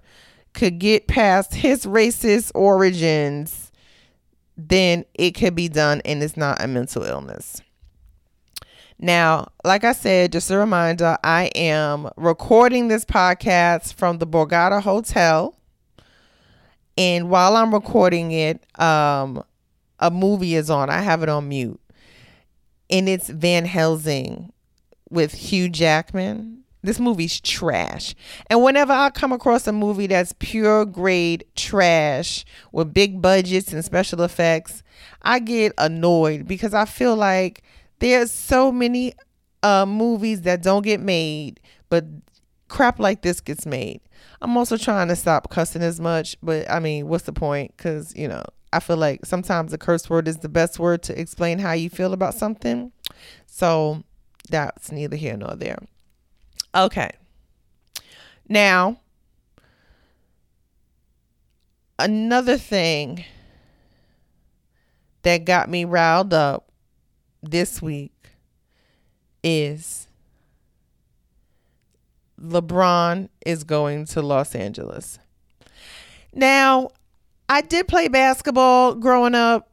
could 0.53 0.79
get 0.79 1.07
past 1.07 1.53
his 1.53 1.85
racist 1.85 2.49
origins 2.55 3.64
then 4.57 5.05
it 5.13 5.31
could 5.31 5.55
be 5.55 5.67
done 5.67 6.01
and 6.05 6.23
it's 6.23 6.37
not 6.37 6.63
a 6.63 6.67
mental 6.67 7.03
illness. 7.03 7.61
Now, 8.97 9.51
like 9.63 9.83
I 9.83 9.91
said, 9.91 10.31
just 10.31 10.49
a 10.49 10.57
reminder, 10.57 11.17
I 11.23 11.51
am 11.55 12.09
recording 12.15 12.87
this 12.87 13.03
podcast 13.03 13.93
from 13.95 14.19
the 14.19 14.27
Borgata 14.27 14.81
Hotel. 14.81 15.55
And 16.97 17.29
while 17.29 17.57
I'm 17.57 17.73
recording 17.73 18.31
it, 18.31 18.63
um, 18.79 19.43
a 19.99 20.09
movie 20.09 20.55
is 20.55 20.69
on. 20.69 20.89
I 20.89 21.01
have 21.01 21.23
it 21.23 21.29
on 21.29 21.49
mute. 21.49 21.79
And 22.89 23.09
it's 23.09 23.29
Van 23.29 23.65
Helsing 23.65 24.53
with 25.09 25.33
Hugh 25.33 25.67
Jackman. 25.69 26.63
This 26.85 26.99
movie's 26.99 27.39
trash. 27.41 28.15
And 28.49 28.63
whenever 28.63 28.93
I 28.93 29.09
come 29.09 29.33
across 29.33 29.67
a 29.67 29.71
movie 29.71 30.07
that's 30.07 30.33
pure 30.39 30.85
grade 30.85 31.45
trash 31.55 32.45
with 32.71 32.93
big 32.93 33.21
budgets 33.21 33.73
and 33.73 33.83
special 33.83 34.21
effects, 34.21 34.83
I 35.21 35.39
get 35.39 35.73
annoyed 35.77 36.47
because 36.47 36.73
I 36.73 36.85
feel 36.85 37.15
like 37.15 37.63
there's 37.99 38.31
so 38.31 38.71
many 38.71 39.13
uh, 39.63 39.85
movies 39.85 40.41
that 40.41 40.61
don't 40.61 40.83
get 40.83 40.99
made, 40.99 41.59
but 41.89 42.05
crap 42.67 42.99
like 42.99 43.21
this 43.21 43.41
gets 43.41 43.65
made. 43.65 44.01
I'm 44.41 44.55
also 44.57 44.77
trying 44.77 45.07
to 45.07 45.15
stop 45.15 45.49
cussing 45.49 45.81
as 45.81 45.99
much, 45.99 46.37
but 46.43 46.69
I 46.69 46.79
mean, 46.79 47.07
what's 47.07 47.23
the 47.23 47.33
point? 47.33 47.75
Because, 47.75 48.15
you 48.15 48.27
know, 48.27 48.43
I 48.71 48.79
feel 48.79 48.97
like 48.97 49.25
sometimes 49.25 49.73
a 49.73 49.77
curse 49.77 50.09
word 50.09 50.27
is 50.27 50.37
the 50.37 50.49
best 50.49 50.79
word 50.79 51.01
to 51.03 51.19
explain 51.19 51.59
how 51.59 51.71
you 51.71 51.89
feel 51.89 52.13
about 52.13 52.33
something. 52.33 52.91
So 53.47 54.03
that's 54.49 54.91
neither 54.91 55.15
here 55.15 55.37
nor 55.37 55.55
there. 55.55 55.79
Okay. 56.75 57.11
Now, 58.49 58.99
another 61.97 62.57
thing 62.57 63.23
that 65.21 65.45
got 65.45 65.69
me 65.69 65.85
riled 65.85 66.33
up 66.33 66.69
this 67.41 67.81
week 67.81 68.11
is 69.43 70.07
LeBron 72.39 73.29
is 73.45 73.63
going 73.63 74.05
to 74.07 74.21
Los 74.21 74.53
Angeles. 74.53 75.17
Now, 76.33 76.89
I 77.47 77.61
did 77.61 77.87
play 77.87 78.09
basketball 78.09 78.95
growing 78.95 79.33
up. 79.33 79.71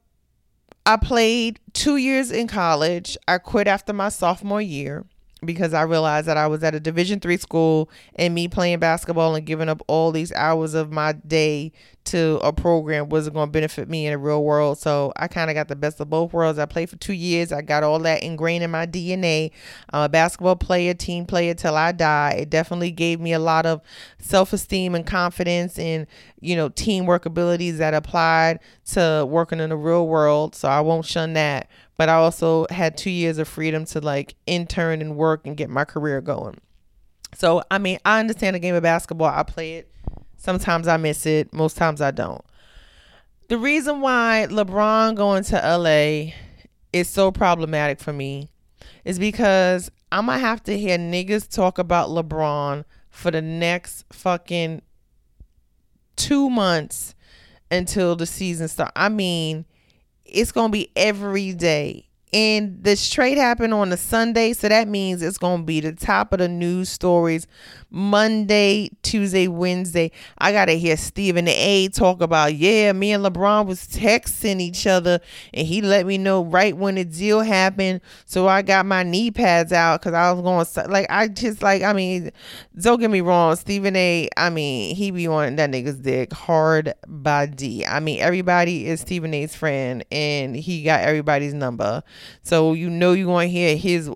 I 0.86 0.96
played 0.96 1.58
two 1.72 1.96
years 1.96 2.30
in 2.30 2.46
college. 2.46 3.16
I 3.26 3.38
quit 3.38 3.66
after 3.66 3.92
my 3.92 4.08
sophomore 4.08 4.62
year 4.62 5.04
because 5.44 5.74
I 5.74 5.82
realized 5.82 6.28
that 6.28 6.36
I 6.36 6.46
was 6.46 6.62
at 6.62 6.74
a 6.74 6.80
Division 6.80 7.20
three 7.20 7.36
school 7.36 7.90
and 8.14 8.34
me 8.34 8.48
playing 8.48 8.78
basketball 8.78 9.34
and 9.34 9.44
giving 9.44 9.68
up 9.68 9.82
all 9.88 10.12
these 10.12 10.32
hours 10.32 10.74
of 10.74 10.92
my 10.92 11.12
day 11.12 11.72
to 12.04 12.40
a 12.42 12.52
program 12.52 13.08
wasn't 13.08 13.34
going 13.34 13.46
to 13.46 13.52
benefit 13.52 13.88
me 13.88 14.06
in 14.06 14.12
the 14.12 14.18
real 14.18 14.42
world. 14.42 14.78
So 14.78 15.12
I 15.16 15.28
kind 15.28 15.50
of 15.50 15.54
got 15.54 15.68
the 15.68 15.76
best 15.76 16.00
of 16.00 16.10
both 16.10 16.32
worlds. 16.32 16.58
I 16.58 16.66
played 16.66 16.90
for 16.90 16.96
two 16.96 17.12
years. 17.12 17.52
I 17.52 17.62
got 17.62 17.82
all 17.82 17.98
that 18.00 18.22
ingrained 18.22 18.64
in 18.64 18.70
my 18.70 18.86
DNA. 18.86 19.52
I'm 19.90 20.02
a 20.02 20.08
basketball 20.08 20.56
player, 20.56 20.94
team 20.94 21.26
player 21.26 21.54
till 21.54 21.76
I 21.76 21.92
die. 21.92 22.36
It 22.40 22.50
definitely 22.50 22.90
gave 22.90 23.20
me 23.20 23.32
a 23.32 23.38
lot 23.38 23.66
of 23.66 23.80
self 24.18 24.52
esteem 24.52 24.94
and 24.94 25.06
confidence 25.06 25.78
and, 25.78 26.06
you 26.40 26.56
know, 26.56 26.68
teamwork 26.70 27.24
abilities 27.24 27.78
that 27.78 27.94
applied 27.94 28.58
to 28.92 29.26
working 29.28 29.60
in 29.60 29.70
the 29.70 29.76
real 29.76 30.06
world. 30.06 30.54
So 30.54 30.68
I 30.68 30.80
won't 30.80 31.06
shun 31.06 31.34
that. 31.34 31.68
But 32.02 32.08
I 32.08 32.14
also 32.14 32.66
had 32.68 32.96
two 32.96 33.10
years 33.10 33.38
of 33.38 33.46
freedom 33.46 33.84
to 33.84 34.00
like 34.00 34.34
intern 34.46 35.00
and 35.00 35.16
work 35.16 35.46
and 35.46 35.56
get 35.56 35.70
my 35.70 35.84
career 35.84 36.20
going. 36.20 36.58
So, 37.32 37.62
I 37.70 37.78
mean, 37.78 38.00
I 38.04 38.18
understand 38.18 38.56
the 38.56 38.58
game 38.58 38.74
of 38.74 38.82
basketball. 38.82 39.28
I 39.28 39.44
play 39.44 39.74
it 39.74 39.88
Sometimes 40.36 40.88
I 40.88 40.96
miss 40.96 41.24
it, 41.24 41.54
most 41.54 41.76
times 41.76 42.00
I 42.00 42.10
don't. 42.10 42.44
The 43.46 43.56
reason 43.56 44.00
why 44.00 44.48
LeBron 44.50 45.14
going 45.14 45.44
to 45.44 45.54
LA 45.54 46.32
is 46.92 47.08
so 47.08 47.30
problematic 47.30 48.00
for 48.00 48.12
me 48.12 48.50
is 49.04 49.20
because 49.20 49.88
I'm 50.10 50.26
gonna 50.26 50.40
have 50.40 50.64
to 50.64 50.76
hear 50.76 50.98
niggas 50.98 51.48
talk 51.48 51.78
about 51.78 52.08
LeBron 52.08 52.84
for 53.10 53.30
the 53.30 53.40
next 53.40 54.04
fucking 54.12 54.82
two 56.16 56.50
months 56.50 57.14
until 57.70 58.16
the 58.16 58.26
season 58.26 58.66
starts. 58.66 58.90
I 58.96 59.08
mean, 59.08 59.64
it's 60.32 60.52
gonna 60.52 60.70
be 60.70 60.90
every 60.96 61.52
day 61.52 62.08
and 62.32 62.82
this 62.82 63.10
trade 63.10 63.36
happened 63.36 63.74
on 63.74 63.92
a 63.92 63.96
Sunday, 63.96 64.52
so 64.52 64.68
that 64.68 64.88
means 64.88 65.22
it's 65.22 65.38
going 65.38 65.60
to 65.60 65.64
be 65.64 65.80
the 65.80 65.92
top 65.92 66.32
of 66.32 66.38
the 66.38 66.48
news 66.48 66.88
stories 66.88 67.46
Monday, 67.90 68.90
Tuesday, 69.02 69.48
Wednesday. 69.48 70.10
I 70.38 70.52
got 70.52 70.64
to 70.64 70.78
hear 70.78 70.96
Stephen 70.96 71.46
A 71.46 71.88
talk 71.88 72.22
about, 72.22 72.54
yeah, 72.54 72.92
me 72.92 73.12
and 73.12 73.22
LeBron 73.22 73.66
was 73.66 73.86
texting 73.86 74.60
each 74.60 74.86
other, 74.86 75.20
and 75.52 75.66
he 75.66 75.82
let 75.82 76.06
me 76.06 76.16
know 76.16 76.42
right 76.42 76.74
when 76.74 76.94
the 76.94 77.04
deal 77.04 77.40
happened. 77.40 78.00
So 78.24 78.48
I 78.48 78.62
got 78.62 78.86
my 78.86 79.02
knee 79.02 79.30
pads 79.30 79.72
out 79.72 80.00
because 80.00 80.14
I 80.14 80.32
was 80.32 80.42
going 80.42 80.86
to, 80.86 80.90
like, 80.90 81.06
I 81.10 81.28
just, 81.28 81.62
like, 81.62 81.82
I 81.82 81.92
mean, 81.92 82.30
don't 82.80 82.98
get 82.98 83.10
me 83.10 83.20
wrong, 83.20 83.56
Stephen 83.56 83.94
A, 83.94 84.30
I 84.38 84.48
mean, 84.48 84.96
he 84.96 85.10
be 85.10 85.26
on 85.26 85.56
that 85.56 85.70
nigga's 85.70 85.98
dick 85.98 86.32
hard 86.32 86.94
by 87.06 87.44
D. 87.44 87.84
I 87.84 88.00
mean, 88.00 88.20
everybody 88.20 88.86
is 88.86 89.02
Stephen 89.02 89.34
A's 89.34 89.54
friend, 89.54 90.02
and 90.10 90.56
he 90.56 90.82
got 90.82 91.00
everybody's 91.02 91.52
number. 91.52 92.02
So 92.42 92.72
you 92.72 92.90
know 92.90 93.12
you're 93.12 93.26
going 93.26 93.48
to 93.48 93.52
hear 93.52 93.76
his 93.76 94.10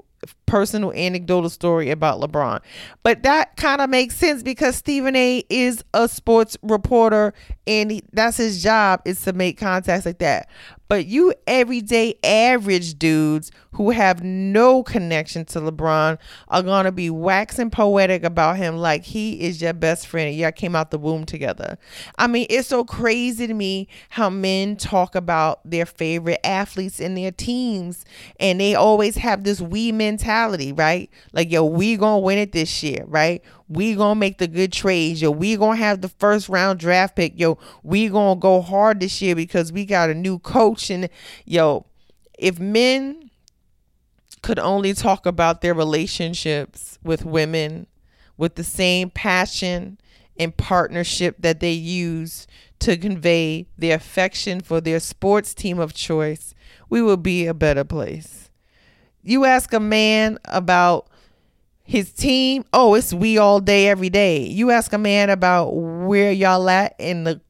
personal 0.46 0.92
anecdotal 0.92 1.50
story 1.50 1.90
about 1.90 2.20
LeBron. 2.20 2.60
But 3.02 3.22
that 3.24 3.56
kind 3.56 3.80
of 3.80 3.90
makes 3.90 4.16
sense 4.16 4.42
because 4.42 4.76
Stephen 4.76 5.16
A 5.16 5.44
is 5.50 5.84
a 5.92 6.08
sports 6.08 6.56
reporter 6.62 7.34
and 7.66 7.90
he, 7.90 8.02
that's 8.12 8.36
his 8.36 8.62
job 8.62 9.02
is 9.04 9.20
to 9.22 9.32
make 9.32 9.58
contacts 9.58 10.06
like 10.06 10.18
that. 10.18 10.48
But 10.88 11.06
you 11.06 11.34
everyday 11.46 12.14
average 12.22 12.96
dudes 12.98 13.50
who 13.72 13.90
have 13.90 14.22
no 14.22 14.82
connection 14.82 15.44
to 15.46 15.60
LeBron 15.60 16.16
are 16.48 16.62
gonna 16.62 16.92
be 16.92 17.10
waxing 17.10 17.70
poetic 17.70 18.22
about 18.22 18.56
him 18.56 18.76
like 18.76 19.04
he 19.04 19.40
is 19.40 19.60
your 19.60 19.72
best 19.72 20.06
friend. 20.06 20.34
Y'all 20.34 20.52
came 20.52 20.76
out 20.76 20.92
the 20.92 20.98
womb 20.98 21.26
together. 21.26 21.76
I 22.18 22.28
mean, 22.28 22.46
it's 22.48 22.68
so 22.68 22.84
crazy 22.84 23.46
to 23.46 23.54
me 23.54 23.88
how 24.10 24.30
men 24.30 24.76
talk 24.76 25.14
about 25.14 25.60
their 25.68 25.86
favorite 25.86 26.40
athletes 26.44 27.00
and 27.00 27.18
their 27.18 27.32
teams, 27.32 28.04
and 28.38 28.60
they 28.60 28.74
always 28.74 29.16
have 29.16 29.42
this 29.42 29.60
we 29.60 29.90
mentality, 29.90 30.35
right? 30.72 31.10
Like, 31.32 31.50
yo, 31.50 31.64
we 31.64 31.96
gonna 31.96 32.18
win 32.18 32.38
it 32.38 32.52
this 32.52 32.82
year, 32.82 33.04
right? 33.06 33.42
we 33.68 33.94
gonna 33.94 34.18
make 34.18 34.38
the 34.38 34.46
good 34.46 34.72
trades 34.72 35.20
yo 35.20 35.30
we 35.30 35.56
gonna 35.56 35.76
have 35.76 36.00
the 36.00 36.08
first 36.08 36.48
round 36.48 36.78
draft 36.78 37.16
pick 37.16 37.38
yo 37.38 37.58
we 37.82 38.08
gonna 38.08 38.38
go 38.38 38.60
hard 38.60 39.00
this 39.00 39.20
year 39.20 39.34
because 39.34 39.72
we 39.72 39.84
got 39.84 40.10
a 40.10 40.14
new 40.14 40.38
coach 40.38 40.90
and 40.90 41.08
yo 41.44 41.84
if 42.38 42.58
men 42.60 43.30
could 44.42 44.58
only 44.58 44.94
talk 44.94 45.26
about 45.26 45.60
their 45.60 45.74
relationships 45.74 46.98
with 47.02 47.24
women 47.24 47.86
with 48.36 48.54
the 48.54 48.64
same 48.64 49.10
passion 49.10 49.98
and 50.38 50.56
partnership 50.56 51.36
that 51.40 51.60
they 51.60 51.72
use 51.72 52.46
to 52.78 52.96
convey 52.96 53.66
their 53.78 53.96
affection 53.96 54.60
for 54.60 54.80
their 54.80 55.00
sports 55.00 55.54
team 55.54 55.78
of 55.78 55.92
choice 55.92 56.54
we 56.88 57.02
will 57.02 57.16
be 57.16 57.46
a 57.46 57.54
better 57.54 57.82
place 57.84 58.45
you 59.26 59.44
ask 59.44 59.72
a 59.72 59.80
man 59.80 60.38
about 60.44 61.08
his 61.84 62.12
team, 62.12 62.64
oh, 62.72 62.94
it's 62.94 63.12
we 63.12 63.38
all 63.38 63.60
day, 63.60 63.88
every 63.88 64.10
day. 64.10 64.40
You 64.40 64.70
ask 64.70 64.92
a 64.92 64.98
man 64.98 65.30
about 65.30 65.70
where 65.70 66.32
y'all 66.32 66.68
at 66.68 66.94
in 66.98 67.24
the 67.24 67.40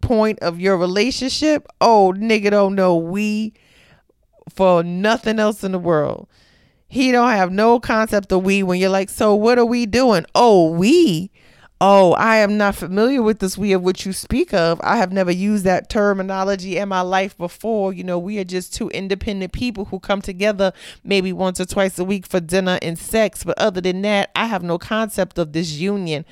point 0.00 0.38
of 0.40 0.60
your 0.60 0.76
relationship, 0.76 1.66
oh, 1.80 2.14
nigga 2.16 2.50
don't 2.50 2.74
know 2.74 2.96
we 2.96 3.52
for 4.54 4.82
nothing 4.82 5.38
else 5.38 5.64
in 5.64 5.72
the 5.72 5.78
world. 5.78 6.28
He 6.88 7.12
don't 7.12 7.30
have 7.30 7.50
no 7.50 7.80
concept 7.80 8.32
of 8.32 8.44
we 8.44 8.62
when 8.62 8.78
you're 8.78 8.90
like, 8.90 9.10
so 9.10 9.34
what 9.34 9.58
are 9.58 9.66
we 9.66 9.86
doing? 9.86 10.24
Oh, 10.34 10.70
we 10.70 11.30
oh, 11.80 12.12
I 12.14 12.36
am 12.36 12.56
not 12.56 12.74
familiar 12.74 13.22
with 13.22 13.40
this 13.40 13.58
we 13.58 13.72
of 13.72 13.82
which 13.82 14.06
you 14.06 14.12
speak 14.12 14.54
of. 14.54 14.80
I 14.82 14.96
have 14.96 15.12
never 15.12 15.30
used 15.30 15.64
that 15.64 15.90
terminology 15.90 16.78
in 16.78 16.88
my 16.88 17.02
life 17.02 17.36
before. 17.36 17.92
You 17.92 18.04
know, 18.04 18.18
we 18.18 18.38
are 18.38 18.44
just 18.44 18.74
two 18.74 18.88
independent 18.90 19.52
people 19.52 19.86
who 19.86 20.00
come 20.00 20.22
together 20.22 20.72
maybe 21.04 21.32
once 21.32 21.60
or 21.60 21.66
twice 21.66 21.98
a 21.98 22.04
week 22.04 22.26
for 22.26 22.40
dinner 22.40 22.78
and 22.82 22.98
sex. 22.98 23.44
But 23.44 23.58
other 23.58 23.80
than 23.80 24.02
that, 24.02 24.30
I 24.34 24.46
have 24.46 24.62
no 24.62 24.78
concept 24.78 25.38
of 25.38 25.52
this 25.52 25.72
union. 25.72 26.24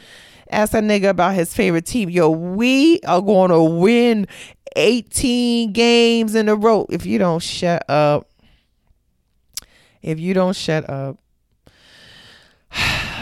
Ask 0.50 0.74
a 0.74 0.78
nigga 0.78 1.10
about 1.10 1.34
his 1.34 1.54
favorite 1.54 1.86
team. 1.86 2.10
Yo, 2.10 2.30
we 2.30 3.00
are 3.00 3.20
going 3.20 3.50
to 3.50 3.62
win 3.62 4.26
18 4.76 5.72
games 5.72 6.34
in 6.34 6.48
a 6.48 6.54
row. 6.54 6.86
If 6.90 7.06
you 7.06 7.18
don't 7.18 7.42
shut 7.42 7.88
up, 7.88 8.28
if 10.02 10.18
you 10.20 10.34
don't 10.34 10.54
shut 10.54 10.88
up, 10.88 11.18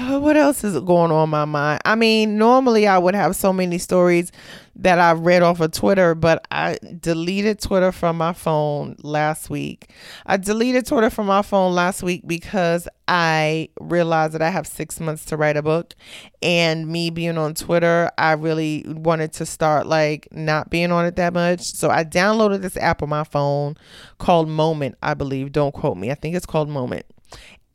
what 0.11 0.37
else 0.37 0.65
is 0.65 0.79
going 0.81 1.11
on 1.11 1.25
in 1.25 1.31
my 1.31 1.45
mind? 1.45 1.81
I 1.85 1.95
mean, 1.95 2.39
normally 2.39 2.87
I 2.87 2.99
would 2.99 3.15
have 3.15 3.37
so 3.37 3.53
many 3.53 3.79
stories 3.79 4.33
that 4.75 4.99
I 4.99 5.13
read 5.13 5.43
off 5.43 5.61
of 5.61 5.73
Twitter, 5.73 6.15
but 6.15 6.47
I 6.51 6.79
deleted 6.99 7.61
Twitter 7.61 7.93
from 7.93 8.17
my 8.17 8.33
phone 8.33 8.97
last 9.03 9.51
week. 9.51 9.91
I 10.25 10.39
deleted 10.39 10.87
Twitter 10.87 11.11
from 11.11 11.27
my 11.27 11.43
phone 11.43 11.75
last 11.75 12.03
week 12.03 12.23
because 12.27 12.89
I 13.07 13.69
realized 13.81 14.33
that 14.33 14.43
I 14.43 14.49
have 14.49 14.67
six 14.67 14.99
months 14.99 15.27
to 15.27 15.37
write 15.37 15.59
a 15.59 15.63
book. 15.63 15.95
And 16.41 16.89
me 16.89 17.11
being 17.11 17.37
on 17.37 17.55
Twitter, 17.55 18.11
I 18.17 18.33
really 18.33 18.85
wanted 18.89 19.35
to 19.35 19.47
start 19.47 19.87
like 19.87 20.27
not 20.33 20.71
being 20.71 20.91
on 20.91 21.05
it 21.05 21.17
that 21.17 21.35
much. 21.35 21.61
So 21.61 21.91
I 21.91 22.05
downloaded 22.05 22.63
this 22.63 22.77
app 22.79 23.03
on 23.03 23.11
my 23.11 23.25
phone 23.25 23.77
called 24.19 24.49
Moment, 24.49 24.97
I 25.03 25.15
believe. 25.15 25.53
Don't 25.53 25.73
quote 25.73 25.99
me. 25.99 26.11
I 26.11 26.15
think 26.15 26.35
it's 26.35 26.47
called 26.47 26.71
Moment 26.71 27.05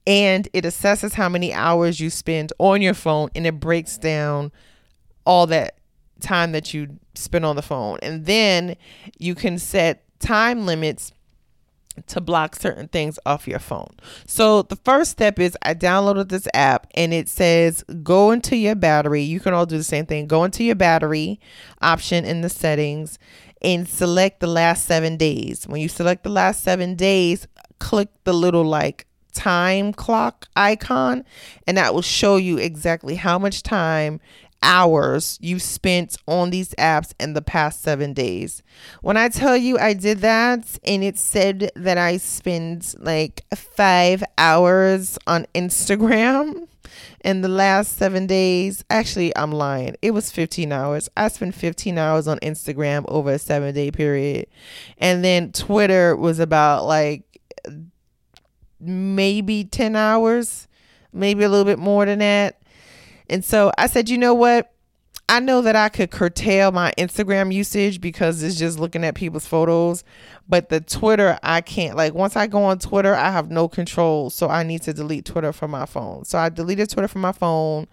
and 0.08 0.48
it 0.54 0.64
assesses 0.64 1.14
how 1.14 1.28
many 1.28 1.54
hours 1.54 2.00
you 2.00 2.10
spend 2.10 2.54
on 2.58 2.82
your 2.82 2.94
phone 2.94 3.30
and 3.36 3.46
it 3.46 3.60
breaks 3.60 3.98
down 3.98 4.54
all 5.26 5.46
that 5.48 5.78
time 6.22 6.54
that 6.54 6.74
you 6.74 6.98
spend 7.14 7.46
on 7.46 7.58
the 7.58 7.62
phone. 7.62 8.00
And 8.02 8.26
then 8.26 8.78
you 9.20 9.36
can 9.36 9.60
set 9.60 10.06
time 10.20 10.66
limits 10.66 11.12
to 12.06 12.22
block 12.22 12.56
certain 12.56 12.88
things 12.88 13.20
off 13.26 13.48
your 13.48 13.60
phone. 13.60 13.90
So 14.26 14.62
the 14.62 14.78
first 14.78 15.12
step 15.12 15.40
is 15.40 15.58
I 15.64 15.74
downloaded 15.74 16.30
this 16.30 16.48
app 16.54 16.88
and 16.96 17.14
it 17.14 17.28
says 17.28 17.84
go 18.02 18.32
into 18.32 18.56
your 18.56 18.76
battery. 18.76 19.24
You 19.24 19.42
can 19.42 19.54
all 19.54 19.66
do 19.66 19.78
the 19.78 19.84
same 19.84 20.06
thing. 20.06 20.28
Go 20.28 20.46
into 20.46 20.64
your 20.64 20.76
battery 20.76 21.40
option 21.82 22.24
in 22.24 22.42
the 22.42 22.50
settings 22.50 23.20
and 23.62 23.90
select 23.90 24.40
the 24.40 24.48
last 24.48 24.86
7 24.86 25.18
days. 25.18 25.68
When 25.68 25.82
you 25.82 25.90
select 25.90 26.24
the 26.24 26.30
last 26.30 26.64
7 26.64 26.96
days, 26.96 27.48
click 27.80 28.10
the 28.24 28.34
little 28.34 28.64
like 28.64 29.06
time 29.38 29.94
clock 29.94 30.48
icon 30.56 31.24
and 31.68 31.78
that 31.78 31.94
will 31.94 32.02
show 32.02 32.38
you 32.38 32.58
exactly 32.58 33.16
how 33.16 33.38
much 33.38 33.62
time 33.62 34.20
hours 34.64 35.38
you 35.40 35.60
spent 35.60 36.18
on 36.28 36.50
these 36.50 36.74
apps 36.76 37.14
in 37.20 37.34
the 37.34 37.42
past 37.42 37.82
seven 37.82 38.14
days. 38.14 38.64
When 39.02 39.16
I 39.16 39.30
tell 39.30 39.56
you 39.56 39.78
I 39.78 39.94
did 39.94 40.20
that 40.20 40.80
and 40.84 41.04
it 41.04 41.18
said 41.18 41.72
that 41.76 41.98
I 41.98 42.18
spent 42.18 42.96
like 43.00 43.46
five 43.56 44.24
hours 44.38 45.18
on 45.28 45.46
Instagram 45.54 46.68
in 47.24 47.42
the 47.42 47.48
last 47.48 47.98
seven 47.98 48.28
days, 48.28 48.84
actually, 48.90 49.36
I'm 49.36 49.52
lying. 49.52 49.96
It 50.02 50.12
was 50.12 50.32
15 50.32 50.72
hours. 50.72 51.10
I 51.18 51.28
spent 51.28 51.56
15 51.56 51.98
hours 51.98 52.28
on 52.28 52.40
Instagram 52.40 53.06
over 53.08 53.32
a 53.32 53.40
seven 53.40 53.74
day 53.74 53.92
period. 53.92 54.48
And 54.98 55.24
then 55.24 55.52
Twitter 55.52 56.16
was 56.16 56.40
about 56.40 56.86
like 56.86 57.24
maybe 58.80 59.64
10 59.64 59.96
hours, 59.96 60.68
maybe 61.14 61.44
a 61.44 61.50
little 61.50 61.66
bit 61.66 61.80
more 61.80 62.06
than 62.06 62.20
that. 62.20 62.62
And 63.30 63.44
so 63.44 63.72
I 63.78 63.88
said, 63.88 64.10
you 64.10 64.18
know 64.18 64.34
what? 64.34 64.72
I 65.30 65.42
know 65.42 65.62
that 65.62 65.76
I 65.76 65.90
could 65.90 66.10
curtail 66.10 66.72
my 66.72 66.94
Instagram 66.98 67.54
usage 67.54 68.00
because 68.00 68.42
it's 68.42 68.56
just 68.56 68.80
looking 68.80 69.04
at 69.04 69.16
people's 69.16 69.46
photos, 69.46 70.06
but 70.48 70.70
the 70.70 70.80
Twitter, 70.80 71.38
I 71.44 71.60
can't. 71.60 71.98
Like, 71.98 72.14
once 72.14 72.38
I 72.38 72.48
go 72.48 72.64
on 72.64 72.80
Twitter, 72.80 73.14
I 73.14 73.32
have 73.32 73.52
no 73.52 73.68
control. 73.68 74.30
So 74.30 74.48
I 74.48 74.64
need 74.64 74.84
to 74.84 74.94
delete 74.94 75.26
Twitter 75.26 75.52
from 75.52 75.72
my 75.72 75.86
phone. 75.86 76.24
So 76.24 76.38
I 76.38 76.48
deleted 76.48 76.90
Twitter 76.90 77.10
from 77.10 77.22
my 77.22 77.34
phone, 77.34 77.88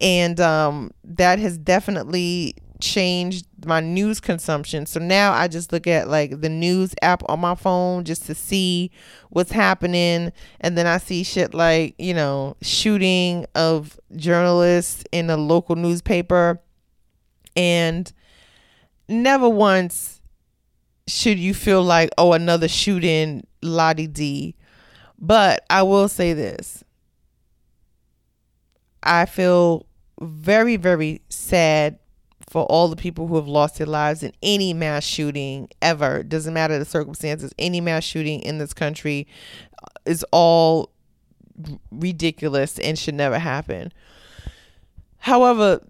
and 0.00 0.40
um, 0.40 0.90
that 1.04 1.38
has 1.38 1.56
definitely 1.56 2.56
changed 2.82 3.46
my 3.64 3.80
news 3.80 4.20
consumption. 4.20 4.84
So 4.86 4.98
now 5.00 5.32
I 5.32 5.46
just 5.46 5.72
look 5.72 5.86
at 5.86 6.08
like 6.08 6.40
the 6.40 6.48
news 6.48 6.94
app 7.00 7.22
on 7.28 7.40
my 7.40 7.54
phone 7.54 8.04
just 8.04 8.26
to 8.26 8.34
see 8.34 8.90
what's 9.30 9.52
happening. 9.52 10.32
And 10.60 10.76
then 10.76 10.86
I 10.86 10.98
see 10.98 11.22
shit 11.22 11.54
like, 11.54 11.94
you 11.98 12.12
know, 12.12 12.56
shooting 12.60 13.46
of 13.54 13.98
journalists 14.16 15.04
in 15.12 15.30
a 15.30 15.36
local 15.36 15.76
newspaper. 15.76 16.60
And 17.56 18.12
never 19.08 19.48
once 19.48 20.20
should 21.06 21.38
you 21.38 21.54
feel 21.54 21.82
like, 21.82 22.10
oh, 22.18 22.32
another 22.32 22.68
shooting, 22.68 23.46
Lottie 23.62 24.08
D. 24.08 24.56
But 25.18 25.64
I 25.70 25.84
will 25.84 26.08
say 26.08 26.32
this 26.32 26.82
I 29.04 29.26
feel 29.26 29.86
very, 30.20 30.76
very 30.76 31.22
sad 31.28 31.98
for 32.52 32.64
all 32.64 32.86
the 32.88 32.96
people 32.96 33.28
who 33.28 33.36
have 33.36 33.48
lost 33.48 33.78
their 33.78 33.86
lives 33.86 34.22
in 34.22 34.30
any 34.42 34.74
mass 34.74 35.04
shooting 35.04 35.70
ever. 35.80 36.22
Doesn't 36.22 36.52
matter 36.52 36.78
the 36.78 36.84
circumstances. 36.84 37.54
Any 37.58 37.80
mass 37.80 38.04
shooting 38.04 38.40
in 38.42 38.58
this 38.58 38.74
country 38.74 39.26
is 40.04 40.22
all 40.32 40.90
ridiculous 41.90 42.78
and 42.78 42.98
should 42.98 43.14
never 43.14 43.38
happen. 43.38 43.90
However, 45.16 45.80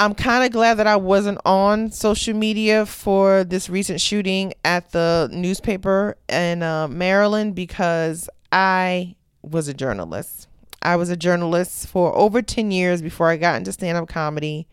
I'm 0.00 0.14
kind 0.14 0.46
of 0.46 0.50
glad 0.50 0.78
that 0.78 0.86
I 0.86 0.96
wasn't 0.96 1.40
on 1.44 1.90
social 1.90 2.32
media 2.32 2.86
for 2.86 3.44
this 3.44 3.68
recent 3.68 4.00
shooting 4.00 4.54
at 4.64 4.92
the 4.92 5.28
newspaper 5.30 6.16
in 6.26 6.62
uh, 6.62 6.88
Maryland 6.88 7.54
because 7.54 8.30
I 8.50 9.14
was 9.42 9.68
a 9.68 9.74
journalist. 9.74 10.48
I 10.80 10.96
was 10.96 11.10
a 11.10 11.18
journalist 11.18 11.86
for 11.86 12.16
over 12.16 12.40
10 12.40 12.70
years 12.70 13.02
before 13.02 13.28
I 13.28 13.36
got 13.36 13.56
into 13.56 13.72
stand 13.72 13.98
up 13.98 14.08
comedy 14.08 14.66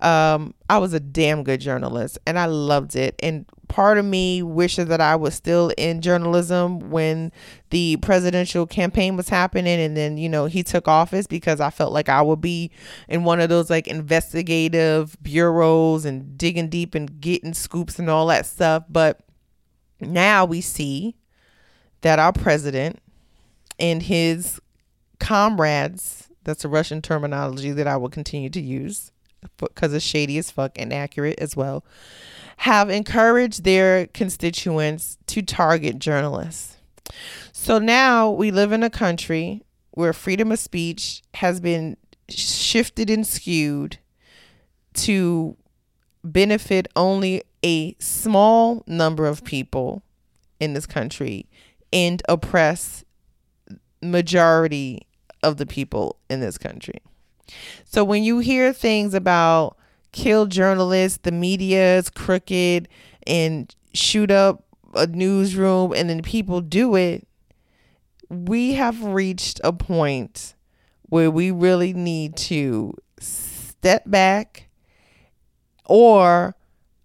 um, 0.00 0.54
I 0.70 0.78
was 0.78 0.92
a 0.92 1.00
damn 1.00 1.42
good 1.42 1.60
journalist 1.60 2.18
and 2.26 2.38
I 2.38 2.46
loved 2.46 2.94
it. 2.94 3.16
And 3.20 3.46
part 3.68 3.98
of 3.98 4.04
me 4.04 4.42
wishes 4.42 4.86
that 4.86 5.00
I 5.00 5.16
was 5.16 5.34
still 5.34 5.72
in 5.76 6.00
journalism 6.00 6.90
when 6.90 7.32
the 7.70 7.96
presidential 7.98 8.66
campaign 8.66 9.16
was 9.16 9.28
happening 9.28 9.80
and 9.80 9.96
then, 9.96 10.16
you 10.16 10.28
know, 10.28 10.46
he 10.46 10.62
took 10.62 10.86
office 10.86 11.26
because 11.26 11.60
I 11.60 11.70
felt 11.70 11.92
like 11.92 12.08
I 12.08 12.22
would 12.22 12.40
be 12.40 12.70
in 13.08 13.24
one 13.24 13.40
of 13.40 13.48
those 13.48 13.70
like 13.70 13.88
investigative 13.88 15.16
bureaus 15.22 16.04
and 16.04 16.38
digging 16.38 16.68
deep 16.68 16.94
and 16.94 17.20
getting 17.20 17.54
scoops 17.54 17.98
and 17.98 18.08
all 18.08 18.26
that 18.28 18.46
stuff. 18.46 18.84
But 18.88 19.20
now 20.00 20.44
we 20.44 20.60
see 20.60 21.16
that 22.02 22.20
our 22.20 22.32
president 22.32 23.00
and 23.80 24.02
his 24.02 24.60
comrades, 25.18 26.28
that's 26.44 26.64
a 26.64 26.68
Russian 26.68 27.02
terminology 27.02 27.72
that 27.72 27.88
I 27.88 27.96
will 27.96 28.08
continue 28.08 28.50
to 28.50 28.60
use 28.60 29.10
because 29.56 29.92
it's 29.92 30.04
shady 30.04 30.38
as 30.38 30.50
fuck 30.50 30.72
and 30.76 30.92
accurate 30.92 31.38
as 31.38 31.56
well, 31.56 31.84
have 32.58 32.90
encouraged 32.90 33.64
their 33.64 34.06
constituents 34.08 35.18
to 35.26 35.42
target 35.42 35.98
journalists. 35.98 36.76
So 37.52 37.78
now 37.78 38.30
we 38.30 38.50
live 38.50 38.72
in 38.72 38.82
a 38.82 38.90
country 38.90 39.62
where 39.92 40.12
freedom 40.12 40.52
of 40.52 40.58
speech 40.58 41.22
has 41.34 41.60
been 41.60 41.96
shifted 42.28 43.10
and 43.10 43.26
skewed 43.26 43.98
to 44.94 45.56
benefit 46.24 46.88
only 46.96 47.42
a 47.64 47.94
small 47.98 48.82
number 48.86 49.26
of 49.26 49.44
people 49.44 50.02
in 50.60 50.74
this 50.74 50.86
country 50.86 51.46
and 51.92 52.22
oppress 52.28 53.04
majority 54.02 55.06
of 55.42 55.56
the 55.56 55.66
people 55.66 56.16
in 56.28 56.40
this 56.40 56.58
country. 56.58 57.00
So 57.84 58.04
when 58.04 58.22
you 58.22 58.38
hear 58.38 58.72
things 58.72 59.14
about 59.14 59.76
kill 60.12 60.46
journalists, 60.46 61.18
the 61.22 61.32
media 61.32 61.98
is 61.98 62.10
crooked, 62.10 62.88
and 63.26 63.74
shoot 63.94 64.30
up 64.30 64.64
a 64.94 65.06
newsroom, 65.06 65.92
and 65.94 66.08
then 66.08 66.22
people 66.22 66.60
do 66.60 66.94
it, 66.96 67.26
we 68.28 68.74
have 68.74 69.02
reached 69.04 69.60
a 69.64 69.72
point 69.72 70.54
where 71.02 71.30
we 71.30 71.50
really 71.50 71.92
need 71.94 72.36
to 72.36 72.94
step 73.18 74.02
back 74.06 74.68
or 75.86 76.54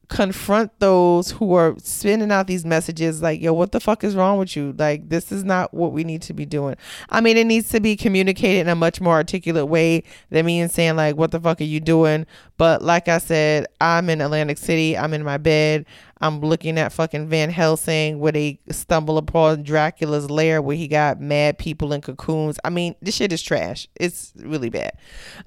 confront 0.09 0.77
those 0.79 1.31
who 1.31 1.53
are 1.53 1.75
sending 1.79 2.31
out 2.31 2.47
these 2.47 2.65
messages 2.65 3.21
like, 3.21 3.41
yo, 3.41 3.53
what 3.53 3.71
the 3.71 3.79
fuck 3.79 4.03
is 4.03 4.15
wrong 4.15 4.37
with 4.37 4.55
you? 4.55 4.73
Like, 4.77 5.09
this 5.09 5.31
is 5.31 5.43
not 5.43 5.73
what 5.73 5.91
we 5.91 6.03
need 6.03 6.21
to 6.23 6.33
be 6.33 6.45
doing. 6.45 6.75
I 7.09 7.21
mean, 7.21 7.37
it 7.37 7.45
needs 7.45 7.69
to 7.69 7.79
be 7.79 7.95
communicated 7.95 8.61
in 8.61 8.69
a 8.69 8.75
much 8.75 9.01
more 9.01 9.15
articulate 9.15 9.67
way 9.67 10.03
than 10.29 10.45
me 10.45 10.59
and 10.59 10.71
saying, 10.71 10.95
like, 10.95 11.15
what 11.15 11.31
the 11.31 11.39
fuck 11.39 11.61
are 11.61 11.65
you 11.65 11.79
doing? 11.79 12.25
But 12.57 12.81
like 12.81 13.07
I 13.07 13.17
said, 13.17 13.67
I'm 13.81 14.09
in 14.09 14.21
Atlantic 14.21 14.57
City. 14.57 14.97
I'm 14.97 15.13
in 15.13 15.23
my 15.23 15.37
bed. 15.37 15.85
I'm 16.23 16.39
looking 16.39 16.77
at 16.77 16.93
fucking 16.93 17.27
Van 17.27 17.49
Helsing 17.49 18.17
where 18.17 18.31
they 18.31 18.57
stumble 18.71 19.17
upon 19.17 19.63
Dracula's 19.63 20.31
lair 20.31 20.62
where 20.62 20.77
he 20.77 20.88
got 20.88 21.19
mad 21.19 21.57
people 21.57 21.91
in 21.91 21.99
cocoons. 21.99 22.57
I 22.63 22.69
mean, 22.69 22.95
this 23.01 23.15
shit 23.15 23.33
is 23.33 23.41
trash. 23.41 23.89
It's 23.97 24.31
really 24.38 24.69
bad. 24.69 24.93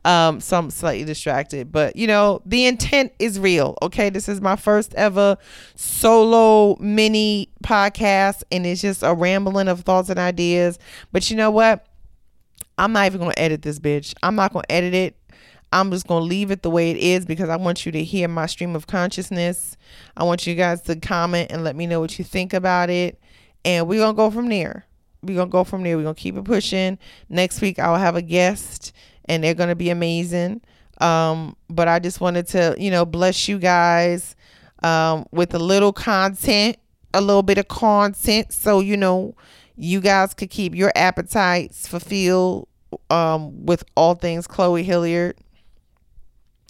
Um, 0.04 0.38
so 0.38 0.58
I'm 0.58 0.70
slightly 0.70 1.06
distracted, 1.06 1.72
but 1.72 1.96
you 1.96 2.06
know, 2.06 2.42
the 2.44 2.66
intent 2.66 3.12
is 3.18 3.40
real. 3.40 3.78
Okay. 3.80 4.10
This 4.10 4.28
is 4.28 4.42
my 4.42 4.54
first 4.54 4.94
ever 4.96 5.38
solo 5.76 6.76
mini 6.78 7.48
podcast 7.64 8.42
and 8.52 8.66
it's 8.66 8.82
just 8.82 9.02
a 9.02 9.14
rambling 9.14 9.68
of 9.68 9.80
thoughts 9.80 10.10
and 10.10 10.18
ideas. 10.18 10.78
But 11.10 11.30
you 11.30 11.38
know 11.38 11.50
what? 11.50 11.86
I'm 12.76 12.92
not 12.92 13.06
even 13.06 13.20
to 13.20 13.38
edit 13.38 13.62
this 13.62 13.78
bitch. 13.78 14.12
I'm 14.22 14.34
not 14.34 14.52
to 14.52 14.70
edit 14.70 14.92
it. 14.92 15.16
I'm 15.72 15.90
just 15.90 16.06
going 16.06 16.22
to 16.22 16.26
leave 16.26 16.50
it 16.50 16.62
the 16.62 16.70
way 16.70 16.90
it 16.90 16.96
is 16.96 17.26
because 17.26 17.48
I 17.48 17.56
want 17.56 17.84
you 17.84 17.92
to 17.92 18.04
hear 18.04 18.28
my 18.28 18.46
stream 18.46 18.76
of 18.76 18.86
consciousness. 18.86 19.76
I 20.16 20.24
want 20.24 20.46
you 20.46 20.54
guys 20.54 20.80
to 20.82 20.96
comment 20.96 21.50
and 21.50 21.64
let 21.64 21.76
me 21.76 21.86
know 21.86 22.00
what 22.00 22.18
you 22.18 22.24
think 22.24 22.54
about 22.54 22.88
it. 22.88 23.20
And 23.64 23.88
we're 23.88 24.00
going 24.00 24.14
to 24.14 24.16
go 24.16 24.30
from 24.30 24.48
there. 24.48 24.86
We're 25.22 25.34
going 25.34 25.48
to 25.48 25.52
go 25.52 25.64
from 25.64 25.82
there. 25.82 25.96
We're 25.96 26.04
going 26.04 26.14
to 26.14 26.20
keep 26.20 26.36
it 26.36 26.44
pushing. 26.44 26.98
Next 27.28 27.60
week, 27.60 27.78
I'll 27.78 27.96
have 27.96 28.14
a 28.14 28.22
guest 28.22 28.92
and 29.24 29.42
they're 29.42 29.54
going 29.54 29.68
to 29.68 29.74
be 29.74 29.90
amazing. 29.90 30.62
Um, 31.00 31.56
but 31.68 31.88
I 31.88 31.98
just 31.98 32.20
wanted 32.20 32.46
to, 32.48 32.76
you 32.78 32.90
know, 32.90 33.04
bless 33.04 33.48
you 33.48 33.58
guys 33.58 34.36
um, 34.82 35.26
with 35.32 35.52
a 35.52 35.58
little 35.58 35.92
content, 35.92 36.76
a 37.12 37.20
little 37.20 37.42
bit 37.42 37.58
of 37.58 37.68
content. 37.68 38.52
So, 38.52 38.80
you 38.80 38.96
know, 38.96 39.34
you 39.76 40.00
guys 40.00 40.32
could 40.32 40.48
keep 40.48 40.74
your 40.74 40.92
appetites 40.94 41.88
fulfilled 41.88 42.68
um, 43.10 43.66
with 43.66 43.84
all 43.96 44.14
things 44.14 44.46
Chloe 44.46 44.84
Hilliard 44.84 45.36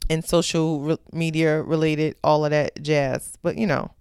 and 0.08 0.24
social 0.24 0.80
re- 0.80 0.98
media 1.12 1.62
related, 1.62 2.16
all 2.22 2.44
of 2.44 2.50
that 2.50 2.82
jazz. 2.82 3.36
But 3.42 3.56
you 3.58 3.66
know, 3.66 3.92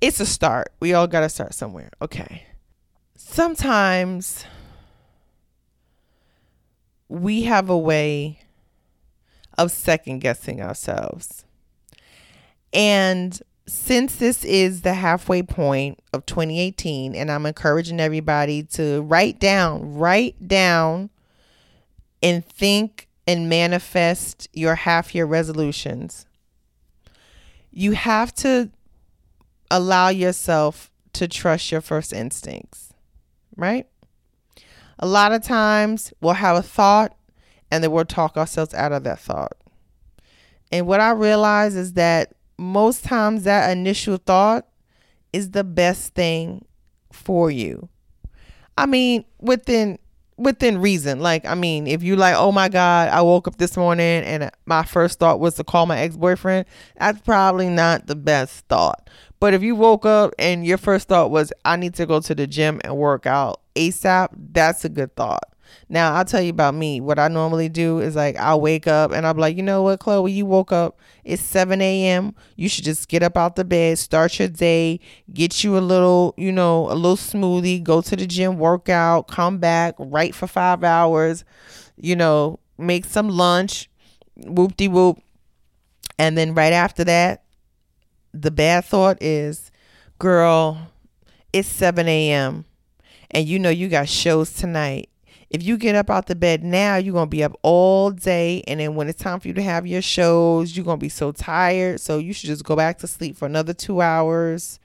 it's 0.00 0.20
a 0.20 0.26
start. 0.26 0.72
We 0.80 0.94
all 0.94 1.06
got 1.06 1.20
to 1.20 1.28
start 1.28 1.54
somewhere. 1.54 1.90
Okay. 2.00 2.46
Sometimes 3.16 4.44
we 7.08 7.42
have 7.42 7.68
a 7.70 7.78
way 7.78 8.40
of 9.58 9.70
second 9.70 10.20
guessing 10.20 10.60
ourselves. 10.60 11.44
And 12.72 13.40
since 13.66 14.16
this 14.16 14.44
is 14.44 14.82
the 14.82 14.94
halfway 14.94 15.42
point 15.42 16.00
of 16.12 16.26
2018, 16.26 17.14
and 17.14 17.30
I'm 17.30 17.46
encouraging 17.46 18.00
everybody 18.00 18.62
to 18.64 19.02
write 19.02 19.38
down, 19.38 19.94
write 19.94 20.48
down 20.48 21.10
and 22.22 22.44
think 22.44 23.08
and 23.26 23.48
manifest 23.48 24.48
your 24.52 24.74
half 24.74 25.14
year 25.14 25.24
resolutions, 25.24 26.26
you 27.70 27.92
have 27.92 28.34
to 28.34 28.70
allow 29.70 30.08
yourself 30.08 30.90
to 31.14 31.28
trust 31.28 31.70
your 31.70 31.80
first 31.80 32.12
instincts, 32.12 32.92
right? 33.56 33.86
A 34.98 35.06
lot 35.06 35.32
of 35.32 35.42
times 35.42 36.12
we'll 36.20 36.34
have 36.34 36.56
a 36.56 36.62
thought 36.62 37.16
and 37.70 37.82
then 37.82 37.90
we'll 37.90 38.04
talk 38.04 38.36
ourselves 38.36 38.74
out 38.74 38.92
of 38.92 39.04
that 39.04 39.18
thought. 39.18 39.52
And 40.70 40.86
what 40.86 41.00
I 41.00 41.10
realize 41.12 41.74
is 41.74 41.94
that 41.94 42.34
most 42.58 43.04
times 43.04 43.44
that 43.44 43.70
initial 43.70 44.18
thought 44.18 44.66
is 45.32 45.50
the 45.50 45.64
best 45.64 46.14
thing 46.14 46.64
for 47.10 47.50
you. 47.50 47.88
I 48.76 48.86
mean, 48.86 49.24
within 49.38 49.98
within 50.36 50.78
reason. 50.78 51.20
Like, 51.20 51.44
I 51.44 51.54
mean, 51.54 51.86
if 51.86 52.02
you 52.02 52.16
like, 52.16 52.34
oh 52.36 52.52
my 52.52 52.68
God, 52.68 53.08
I 53.08 53.22
woke 53.22 53.48
up 53.48 53.56
this 53.56 53.76
morning 53.76 54.22
and 54.24 54.50
my 54.66 54.84
first 54.84 55.18
thought 55.18 55.40
was 55.40 55.54
to 55.54 55.64
call 55.64 55.86
my 55.86 55.98
ex 55.98 56.16
boyfriend, 56.16 56.66
that's 56.98 57.20
probably 57.20 57.68
not 57.68 58.06
the 58.06 58.16
best 58.16 58.66
thought. 58.66 59.08
But 59.40 59.54
if 59.54 59.62
you 59.62 59.74
woke 59.74 60.06
up 60.06 60.32
and 60.38 60.64
your 60.64 60.78
first 60.78 61.08
thought 61.08 61.30
was, 61.30 61.52
I 61.64 61.76
need 61.76 61.94
to 61.94 62.06
go 62.06 62.20
to 62.20 62.34
the 62.34 62.46
gym 62.46 62.80
and 62.84 62.96
work 62.96 63.26
out 63.26 63.60
ASAP, 63.74 64.28
that's 64.52 64.84
a 64.84 64.88
good 64.88 65.14
thought. 65.16 65.51
Now, 65.88 66.14
I'll 66.14 66.24
tell 66.24 66.40
you 66.40 66.50
about 66.50 66.74
me. 66.74 67.00
What 67.00 67.18
I 67.18 67.28
normally 67.28 67.68
do 67.68 68.00
is 68.00 68.16
like, 68.16 68.36
I'll 68.36 68.60
wake 68.60 68.86
up 68.86 69.12
and 69.12 69.26
I'm 69.26 69.36
like, 69.36 69.56
you 69.56 69.62
know 69.62 69.82
what, 69.82 70.00
Chloe, 70.00 70.32
you 70.32 70.46
woke 70.46 70.72
up, 70.72 70.98
it's 71.24 71.42
7 71.42 71.80
a.m. 71.80 72.34
You 72.56 72.68
should 72.68 72.84
just 72.84 73.08
get 73.08 73.22
up 73.22 73.36
out 73.36 73.56
the 73.56 73.64
bed, 73.64 73.98
start 73.98 74.38
your 74.38 74.48
day, 74.48 75.00
get 75.32 75.62
you 75.62 75.76
a 75.76 75.80
little, 75.80 76.34
you 76.36 76.52
know, 76.52 76.90
a 76.90 76.94
little 76.94 77.16
smoothie, 77.16 77.82
go 77.82 78.00
to 78.00 78.16
the 78.16 78.26
gym, 78.26 78.58
work 78.58 78.88
out, 78.88 79.28
come 79.28 79.58
back, 79.58 79.94
write 79.98 80.34
for 80.34 80.46
five 80.46 80.82
hours, 80.82 81.44
you 81.96 82.16
know, 82.16 82.58
make 82.78 83.04
some 83.04 83.28
lunch, 83.28 83.90
whoop 84.36 84.76
de 84.76 84.88
whoop. 84.88 85.20
And 86.18 86.38
then 86.38 86.54
right 86.54 86.72
after 86.72 87.04
that, 87.04 87.44
the 88.32 88.50
bad 88.50 88.84
thought 88.84 89.18
is, 89.20 89.70
girl, 90.18 90.90
it's 91.52 91.68
7 91.68 92.08
a.m. 92.08 92.64
and 93.30 93.46
you 93.46 93.58
know 93.58 93.70
you 93.70 93.88
got 93.88 94.08
shows 94.08 94.52
tonight 94.52 95.10
if 95.52 95.62
you 95.62 95.76
get 95.76 95.94
up 95.94 96.08
out 96.08 96.26
the 96.26 96.34
bed 96.34 96.64
now, 96.64 96.96
you're 96.96 97.12
going 97.12 97.26
to 97.26 97.30
be 97.30 97.44
up 97.44 97.54
all 97.60 98.10
day. 98.10 98.64
And 98.66 98.80
then 98.80 98.94
when 98.94 99.06
it's 99.06 99.22
time 99.22 99.38
for 99.38 99.48
you 99.48 99.54
to 99.54 99.62
have 99.62 99.86
your 99.86 100.00
shows, 100.00 100.74
you're 100.74 100.84
going 100.84 100.98
to 100.98 101.04
be 101.04 101.10
so 101.10 101.30
tired. 101.30 102.00
So 102.00 102.16
you 102.16 102.32
should 102.32 102.46
just 102.46 102.64
go 102.64 102.74
back 102.74 102.98
to 103.00 103.06
sleep 103.06 103.36
for 103.36 103.44
another 103.44 103.74
two 103.74 104.00
hours. 104.00 104.80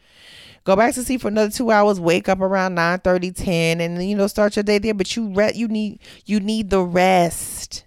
Go 0.66 0.76
back 0.76 0.94
to 0.96 1.04
sleep 1.06 1.22
for 1.22 1.30
another 1.30 1.52
two 1.52 1.72
hours. 1.72 2.02
Wake 2.02 2.28
up 2.28 2.42
around 2.42 2.76
9 2.76 3.00
30, 3.00 3.32
10, 3.32 3.80
and 3.80 4.04
you 4.10 4.14
know, 4.14 4.28
start 4.28 4.58
your 4.58 4.64
day 4.64 4.78
there. 4.78 4.94
But 4.94 5.16
you 5.16 5.30
re- 5.30 5.54
you 5.56 5.70
need 5.70 6.02
you 6.26 6.42
need 6.42 6.70
the 6.70 6.82
rest. 6.82 7.86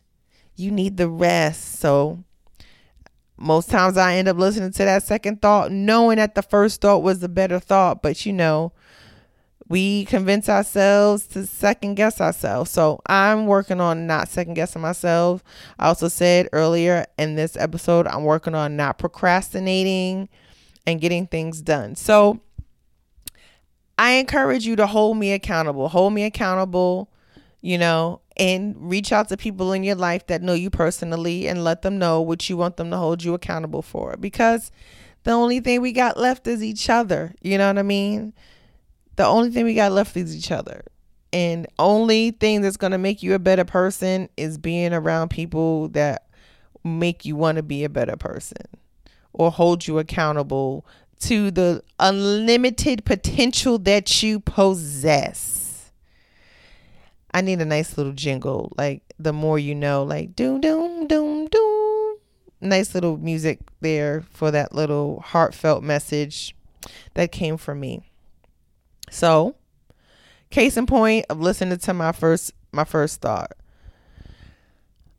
You 0.57 0.71
need 0.71 0.97
the 0.97 1.09
rest. 1.09 1.81
So 1.81 2.25
most 3.37 3.69
times 3.69 3.99
I 3.99 4.15
end 4.15 4.29
up 4.29 4.39
listening 4.39 4.73
to 4.73 4.85
that 4.87 5.03
second 5.03 5.43
thought, 5.43 5.71
knowing 5.71 6.17
that 6.17 6.35
the 6.35 6.43
first 6.43 6.81
thought 6.81 7.03
was 7.03 7.21
the 7.21 7.29
better 7.29 7.59
thought. 7.59 8.01
But 8.01 8.25
you 8.25 8.33
know, 8.33 8.73
we 9.71 10.05
convince 10.07 10.49
ourselves 10.49 11.29
to 11.29 11.47
second 11.47 11.95
guess 11.95 12.21
ourselves. 12.21 12.73
So 12.73 13.01
I'm 13.07 13.47
working 13.47 13.81
on 13.81 14.05
not 14.05 14.29
second 14.29 14.55
guessing 14.55 14.83
myself. 14.83 15.45
I 15.79 15.87
also 15.87 16.09
said 16.09 16.49
earlier 16.53 17.07
in 17.17 17.37
this 17.37 17.57
episode, 17.57 18.09
I'm 18.09 18.25
working 18.25 18.57
on 18.57 18.77
not 18.77 18.99
procrastinating 18.99 20.29
and 20.89 21.01
getting 21.01 21.29
things 21.29 21.63
done. 21.63 21.95
So 21.95 22.41
I 23.97 24.13
encourage 24.15 24.67
you 24.67 24.75
to 24.75 24.89
hold 24.89 25.19
me 25.19 25.33
accountable. 25.33 25.89
Hold 25.89 26.15
me 26.15 26.25
accountable, 26.25 27.09
you 27.61 27.79
know, 27.79 28.23
and 28.37 28.75
reach 28.77 29.13
out 29.13 29.29
to 29.29 29.37
people 29.37 29.73
in 29.73 29.85
your 29.85 29.95
life 29.95 30.27
that 30.27 30.43
know 30.43 30.55
you 30.55 30.69
personally 30.69 31.47
and 31.47 31.63
let 31.63 31.83
them 31.83 31.97
know 31.97 32.21
what 32.21 32.51
you 32.51 32.57
want 32.57 32.77
them 32.77 32.91
to 32.91 32.97
hold 32.97 33.23
you 33.23 33.35
accountable 33.35 33.83
for 33.83 34.17
because 34.17 34.73
the 35.23 35.31
only 35.31 35.61
thing 35.61 35.81
we 35.81 35.93
got 35.93 36.17
left 36.17 36.49
is 36.49 36.61
each 36.61 36.91
other. 36.91 37.35
You 37.41 37.57
know 37.57 37.69
what 37.69 37.79
I 37.79 37.83
mean? 37.83 38.33
The 39.17 39.25
only 39.25 39.51
thing 39.51 39.65
we 39.65 39.75
got 39.75 39.93
left 39.93 40.17
is 40.17 40.37
each 40.37 40.51
other. 40.51 40.85
And 41.33 41.67
only 41.79 42.33
thing 42.33 42.61
that's 42.61 42.77
going 42.77 42.93
to 42.93 42.99
make 42.99 43.23
you 43.23 43.35
a 43.35 43.39
better 43.39 43.65
person 43.65 44.29
is 44.37 44.59
being 44.59 44.93
around 44.93 45.29
people 45.29 45.89
that 45.91 46.27
make 46.83 47.25
you 47.25 47.37
want 47.37 47.57
to 47.57 47.63
be 47.63 47.85
a 47.85 47.89
better 47.89 48.17
person 48.17 48.67
or 49.33 49.51
hold 49.51 49.87
you 49.87 49.99
accountable 49.99 50.85
to 51.21 51.51
the 51.51 51.83
unlimited 51.99 53.05
potential 53.05 53.79
that 53.79 54.23
you 54.23 54.41
possess. 54.41 55.93
I 57.33 57.43
need 57.43 57.61
a 57.61 57.65
nice 57.65 57.97
little 57.97 58.13
jingle, 58.13 58.73
like 58.77 59.03
the 59.19 59.33
more 59.33 59.59
you 59.59 59.75
know, 59.75 60.03
like 60.03 60.35
doom 60.35 60.61
doom 60.61 61.07
doom 61.07 61.47
doom. 61.47 62.17
Nice 62.61 62.95
little 62.95 63.17
music 63.17 63.61
there 63.81 64.25
for 64.33 64.51
that 64.51 64.75
little 64.75 65.21
heartfelt 65.21 65.83
message 65.83 66.57
that 67.15 67.31
came 67.31 67.57
from 67.57 67.81
me. 67.81 68.10
So, 69.11 69.57
case 70.51 70.77
in 70.77 70.87
point 70.87 71.27
of 71.29 71.41
listening 71.41 71.79
to 71.79 71.95
my 71.95 72.13
first 72.13 72.53
my 72.73 72.85
first 72.85 73.21
thought. 73.21 73.53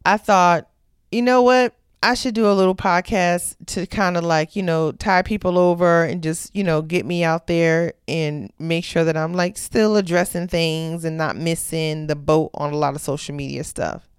I 0.06 0.17
thought, 0.17 0.67
you 1.12 1.21
know 1.21 1.41
what? 1.41 1.75
I 2.04 2.15
should 2.15 2.34
do 2.34 2.49
a 2.49 2.54
little 2.54 2.73
podcast 2.73 3.56
to 3.67 3.86
kind 3.86 4.17
of 4.17 4.23
like, 4.23 4.56
you 4.56 4.63
know, 4.63 4.91
tie 4.91 5.21
people 5.21 5.60
over 5.60 6.04
and 6.04 6.23
just, 6.23 6.56
you 6.56 6.63
know, 6.63 6.82
get 6.82 7.06
me 7.06 7.23
out 7.23 7.45
there 7.45 7.93
and 8.08 8.51
make 8.58 8.84
sure 8.84 9.04
that 9.04 9.15
I'm 9.15 9.34
like 9.34 9.56
still 9.56 9.95
addressing 9.95 10.47
things 10.47 11.06
and 11.06 11.15
not 11.15 11.36
missing 11.36 12.08
the 12.08 12.15
boat 12.15 12.49
on 12.56 12.73
a 12.73 12.77
lot 12.77 12.95
of 12.95 13.01
social 13.01 13.36
media 13.36 13.63
stuff. 13.63 14.10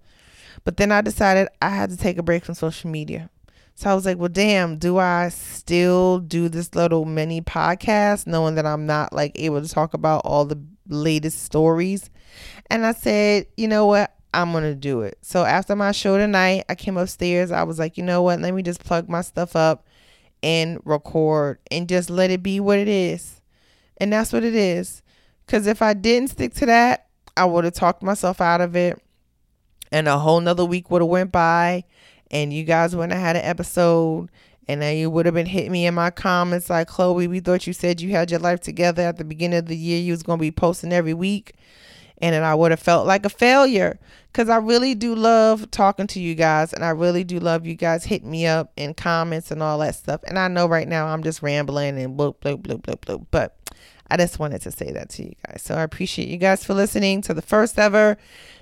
But 0.63 0.77
then 0.77 0.93
I 0.93 1.01
decided 1.01 1.49
I 1.61 1.69
had 1.69 1.89
to 1.89 1.97
take 1.97 2.17
a 2.17 2.23
break 2.23 2.45
from 2.45 2.55
social 2.55 2.89
media. 2.89 3.29
So 3.75 3.89
I 3.89 3.95
was 3.95 4.05
like, 4.05 4.17
well, 4.17 4.29
damn, 4.29 4.77
do 4.77 4.97
I 4.97 5.29
still 5.29 6.19
do 6.19 6.47
this 6.47 6.75
little 6.75 7.05
mini 7.05 7.41
podcast 7.41 8.27
knowing 8.27 8.55
that 8.55 8.65
I'm 8.65 8.85
not 8.85 9.13
like 9.13 9.31
able 9.35 9.61
to 9.61 9.67
talk 9.67 9.93
about 9.93 10.21
all 10.25 10.45
the 10.45 10.61
latest 10.87 11.43
stories? 11.43 12.09
And 12.69 12.85
I 12.85 12.93
said, 12.93 13.47
you 13.57 13.67
know 13.67 13.85
what? 13.87 14.15
I'm 14.33 14.51
going 14.51 14.63
to 14.63 14.75
do 14.75 15.01
it. 15.01 15.17
So 15.21 15.43
after 15.43 15.75
my 15.75 15.91
show 15.91 16.17
tonight, 16.17 16.65
I 16.67 16.75
came 16.75 16.97
upstairs. 16.97 17.51
I 17.51 17.63
was 17.63 17.77
like, 17.77 17.97
you 17.97 18.03
know 18.03 18.21
what? 18.21 18.39
Let 18.39 18.53
me 18.53 18.63
just 18.63 18.83
plug 18.83 19.07
my 19.07 19.21
stuff 19.21 19.55
up 19.55 19.87
and 20.41 20.79
record 20.85 21.59
and 21.71 21.87
just 21.87 22.09
let 22.09 22.31
it 22.31 22.41
be 22.41 22.59
what 22.59 22.79
it 22.79 22.87
is. 22.87 23.41
And 23.97 24.11
that's 24.11 24.33
what 24.33 24.43
it 24.43 24.55
is. 24.55 25.01
Because 25.45 25.67
if 25.67 25.81
I 25.81 25.93
didn't 25.93 26.31
stick 26.31 26.53
to 26.55 26.65
that, 26.65 27.07
I 27.37 27.45
would 27.45 27.63
have 27.63 27.73
talked 27.73 28.03
myself 28.03 28.41
out 28.41 28.61
of 28.61 28.75
it. 28.75 28.99
And 29.91 30.07
a 30.07 30.17
whole 30.17 30.41
nother 30.41 30.65
week 30.65 30.89
would 30.89 31.01
have 31.01 31.09
went 31.09 31.31
by 31.31 31.83
and 32.33 32.51
you 32.51 32.63
guys 32.63 32.95
wouldn't 32.95 33.13
have 33.13 33.21
had 33.21 33.35
an 33.37 33.45
episode 33.45 34.29
and 34.67 34.81
then 34.81 34.97
you 34.97 35.09
would 35.09 35.25
have 35.25 35.35
been 35.35 35.45
hitting 35.45 35.71
me 35.71 35.85
in 35.85 35.93
my 35.93 36.09
comments 36.09 36.69
like 36.69 36.87
chloe 36.87 37.27
we 37.27 37.39
thought 37.39 37.67
you 37.67 37.73
said 37.73 38.01
you 38.01 38.09
had 38.11 38.31
your 38.31 38.39
life 38.39 38.59
together 38.59 39.03
at 39.03 39.17
the 39.17 39.23
beginning 39.23 39.59
of 39.59 39.67
the 39.67 39.77
year. 39.77 39.99
You 39.99 40.11
was 40.11 40.23
going 40.23 40.39
to 40.39 40.41
be 40.41 40.51
posting 40.51 40.91
every 40.91 41.13
week. 41.13 41.53
And 42.19 42.33
then 42.33 42.43
i 42.43 42.55
would 42.55 42.71
have 42.71 42.79
felt 42.79 43.05
like 43.05 43.25
a 43.25 43.29
failure 43.29 43.99
because 44.31 44.47
i 44.47 44.55
really 44.55 44.95
do 44.95 45.13
love 45.13 45.69
talking 45.71 46.07
to 46.07 46.21
you 46.21 46.35
guys 46.35 46.71
and 46.71 46.85
i 46.85 46.89
really 46.89 47.23
do 47.23 47.39
love 47.39 47.65
you 47.65 47.75
guys 47.75 48.05
hitting 48.05 48.31
me 48.31 48.47
up 48.47 48.71
in 48.77 48.93
comments 48.93 49.51
and 49.51 49.61
all 49.61 49.79
that 49.79 49.95
stuff. 49.95 50.21
And 50.25 50.39
i 50.39 50.47
know 50.47 50.67
right 50.67 50.87
now 50.87 51.07
i'm 51.07 51.23
just 51.23 51.41
rambling 51.41 51.99
and 51.99 52.17
bloop 52.17 52.35
bloop 52.37 52.61
bloop 52.61 52.81
bloop 52.81 52.99
bloop 52.99 53.25
but 53.31 53.57
I 54.09 54.17
just 54.17 54.37
wanted 54.37 54.61
to 54.61 54.71
say 54.71 54.91
that 54.91 55.09
to 55.11 55.23
you 55.23 55.33
guys. 55.47 55.63
So 55.63 55.73
I 55.73 55.81
appreciate 55.81 56.27
you 56.27 56.37
guys 56.37 56.63
for 56.63 56.75
listening 56.75 57.21
to 57.23 57.33
the 57.33 57.41
first 57.41 57.79
ever 57.79 58.17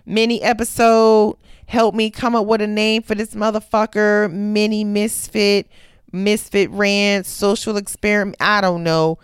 mini 0.06 0.42
episode. 0.42 1.38
Help 1.68 1.96
me 1.96 2.10
come 2.10 2.36
up 2.36 2.46
with 2.46 2.62
a 2.62 2.68
name 2.68 3.02
for 3.02 3.16
this 3.16 3.34
motherfucker. 3.34 4.32
Mini 4.32 4.84
misfit, 4.84 5.68
misfit 6.12 6.70
rant, 6.72 7.26
social 7.26 7.78
experiment. 7.78 8.36
I 8.40 8.62
don't 8.62 8.84
know. 8.84 9.20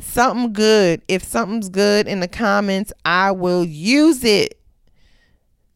Something 0.00 0.52
good. 0.52 1.02
If 1.08 1.22
something's 1.22 1.68
good 1.68 2.08
in 2.08 2.20
the 2.20 2.28
comments, 2.28 2.92
I 3.04 3.32
will 3.32 3.64
use 3.64 4.24
it. 4.24 4.58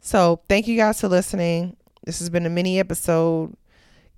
So 0.00 0.40
thank 0.48 0.66
you 0.66 0.76
guys 0.76 1.00
for 1.00 1.08
listening. 1.08 1.76
This 2.04 2.18
has 2.18 2.30
been 2.30 2.46
a 2.46 2.50
mini 2.50 2.78
episode. 2.78 3.54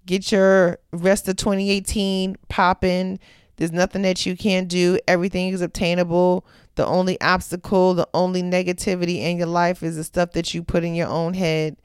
Get 0.04 0.30
your 0.30 0.78
rest 0.92 1.28
of 1.28 1.36
2018 1.36 2.36
popping. 2.48 3.18
There's 3.56 3.72
nothing 3.72 4.02
that 4.02 4.26
you 4.26 4.36
can't 4.36 4.68
do. 4.68 4.98
Everything 5.08 5.48
is 5.52 5.60
obtainable. 5.60 6.46
The 6.76 6.86
only 6.86 7.20
obstacle, 7.20 7.94
the 7.94 8.08
only 8.14 8.42
negativity 8.42 9.16
in 9.18 9.38
your 9.38 9.46
life 9.46 9.82
is 9.82 9.96
the 9.96 10.04
stuff 10.04 10.32
that 10.32 10.54
you 10.54 10.62
put 10.62 10.84
in 10.84 10.94
your 10.94 11.08
own 11.08 11.34
head. 11.34 11.76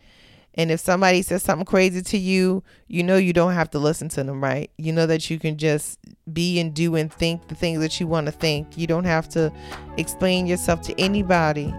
And 0.54 0.70
if 0.70 0.82
somebody 0.82 1.22
says 1.22 1.44
something 1.44 1.66
crazy 1.66 2.02
to 2.02 2.18
you, 2.18 2.62
you 2.88 3.04
know 3.04 3.16
you 3.16 3.32
don't 3.32 3.54
have 3.54 3.70
to 3.72 3.80
listen 3.80 4.10
to 4.10 4.24
them, 4.24 4.44
right? 4.44 4.70
You 4.78 4.92
know 4.92 5.06
that 5.08 5.30
you 5.30 5.40
can 5.40 5.58
just 5.58 5.98
be 6.32 6.60
and 6.60 6.74
do 6.74 6.96
and 6.96 7.12
think 7.12 7.48
the 7.48 7.56
things 7.56 7.80
that 7.80 8.00
you 8.02 8.08
want 8.08 8.26
to 8.26 8.34
think. 8.34 8.78
You 8.78 8.86
don't 8.86 9.06
have 9.06 9.30
to 9.30 9.52
explain 9.98 10.48
yourself 10.48 10.82
to 10.84 11.00
anybody 11.00 11.74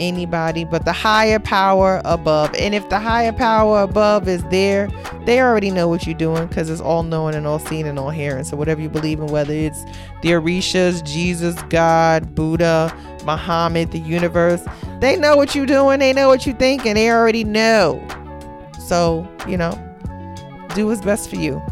anybody 0.00 0.64
but 0.64 0.84
the 0.84 0.92
higher 0.92 1.38
power 1.38 2.00
above. 2.04 2.54
And 2.54 2.74
if 2.74 2.88
the 2.88 2.98
higher 2.98 3.32
power 3.32 3.82
above 3.82 4.28
is 4.28 4.42
there, 4.44 4.88
they 5.24 5.40
already 5.40 5.70
know 5.70 5.88
what 5.88 6.06
you're 6.06 6.14
doing 6.14 6.46
because 6.46 6.70
it's 6.70 6.80
all 6.80 7.02
knowing 7.02 7.34
and 7.34 7.46
all 7.46 7.58
seeing 7.58 7.86
and 7.86 7.98
all 7.98 8.10
hearing. 8.10 8.44
So 8.44 8.56
whatever 8.56 8.80
you 8.80 8.88
believe 8.88 9.20
in, 9.20 9.26
whether 9.26 9.52
it's 9.52 9.84
the 10.22 10.30
Orishas, 10.30 11.04
Jesus, 11.04 11.60
God, 11.68 12.34
Buddha, 12.34 12.94
Muhammad, 13.24 13.92
the 13.92 13.98
universe, 13.98 14.62
they 15.00 15.16
know 15.16 15.36
what 15.36 15.54
you're 15.54 15.66
doing. 15.66 15.98
They 15.98 16.12
know 16.12 16.28
what 16.28 16.46
you're 16.46 16.56
thinking. 16.56 16.94
They 16.94 17.10
already 17.10 17.44
know. 17.44 18.06
So, 18.78 19.28
you 19.46 19.56
know, 19.56 19.72
do 20.74 20.86
what's 20.86 21.00
best 21.00 21.30
for 21.30 21.36
you. 21.36 21.62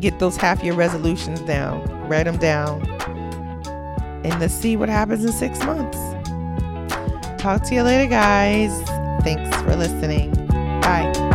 Get 0.00 0.18
those 0.18 0.36
half 0.36 0.62
year 0.62 0.72
resolutions 0.72 1.40
down, 1.40 1.86
write 2.08 2.24
them 2.24 2.38
down, 2.38 2.86
and 4.24 4.40
let's 4.40 4.54
see 4.54 4.76
what 4.76 4.88
happens 4.88 5.24
in 5.24 5.32
six 5.32 5.58
months. 5.64 5.98
Talk 7.40 7.62
to 7.68 7.74
you 7.74 7.82
later, 7.82 8.06
guys. 8.06 8.70
Thanks 9.22 9.56
for 9.62 9.74
listening. 9.74 10.30
Bye. 10.82 11.29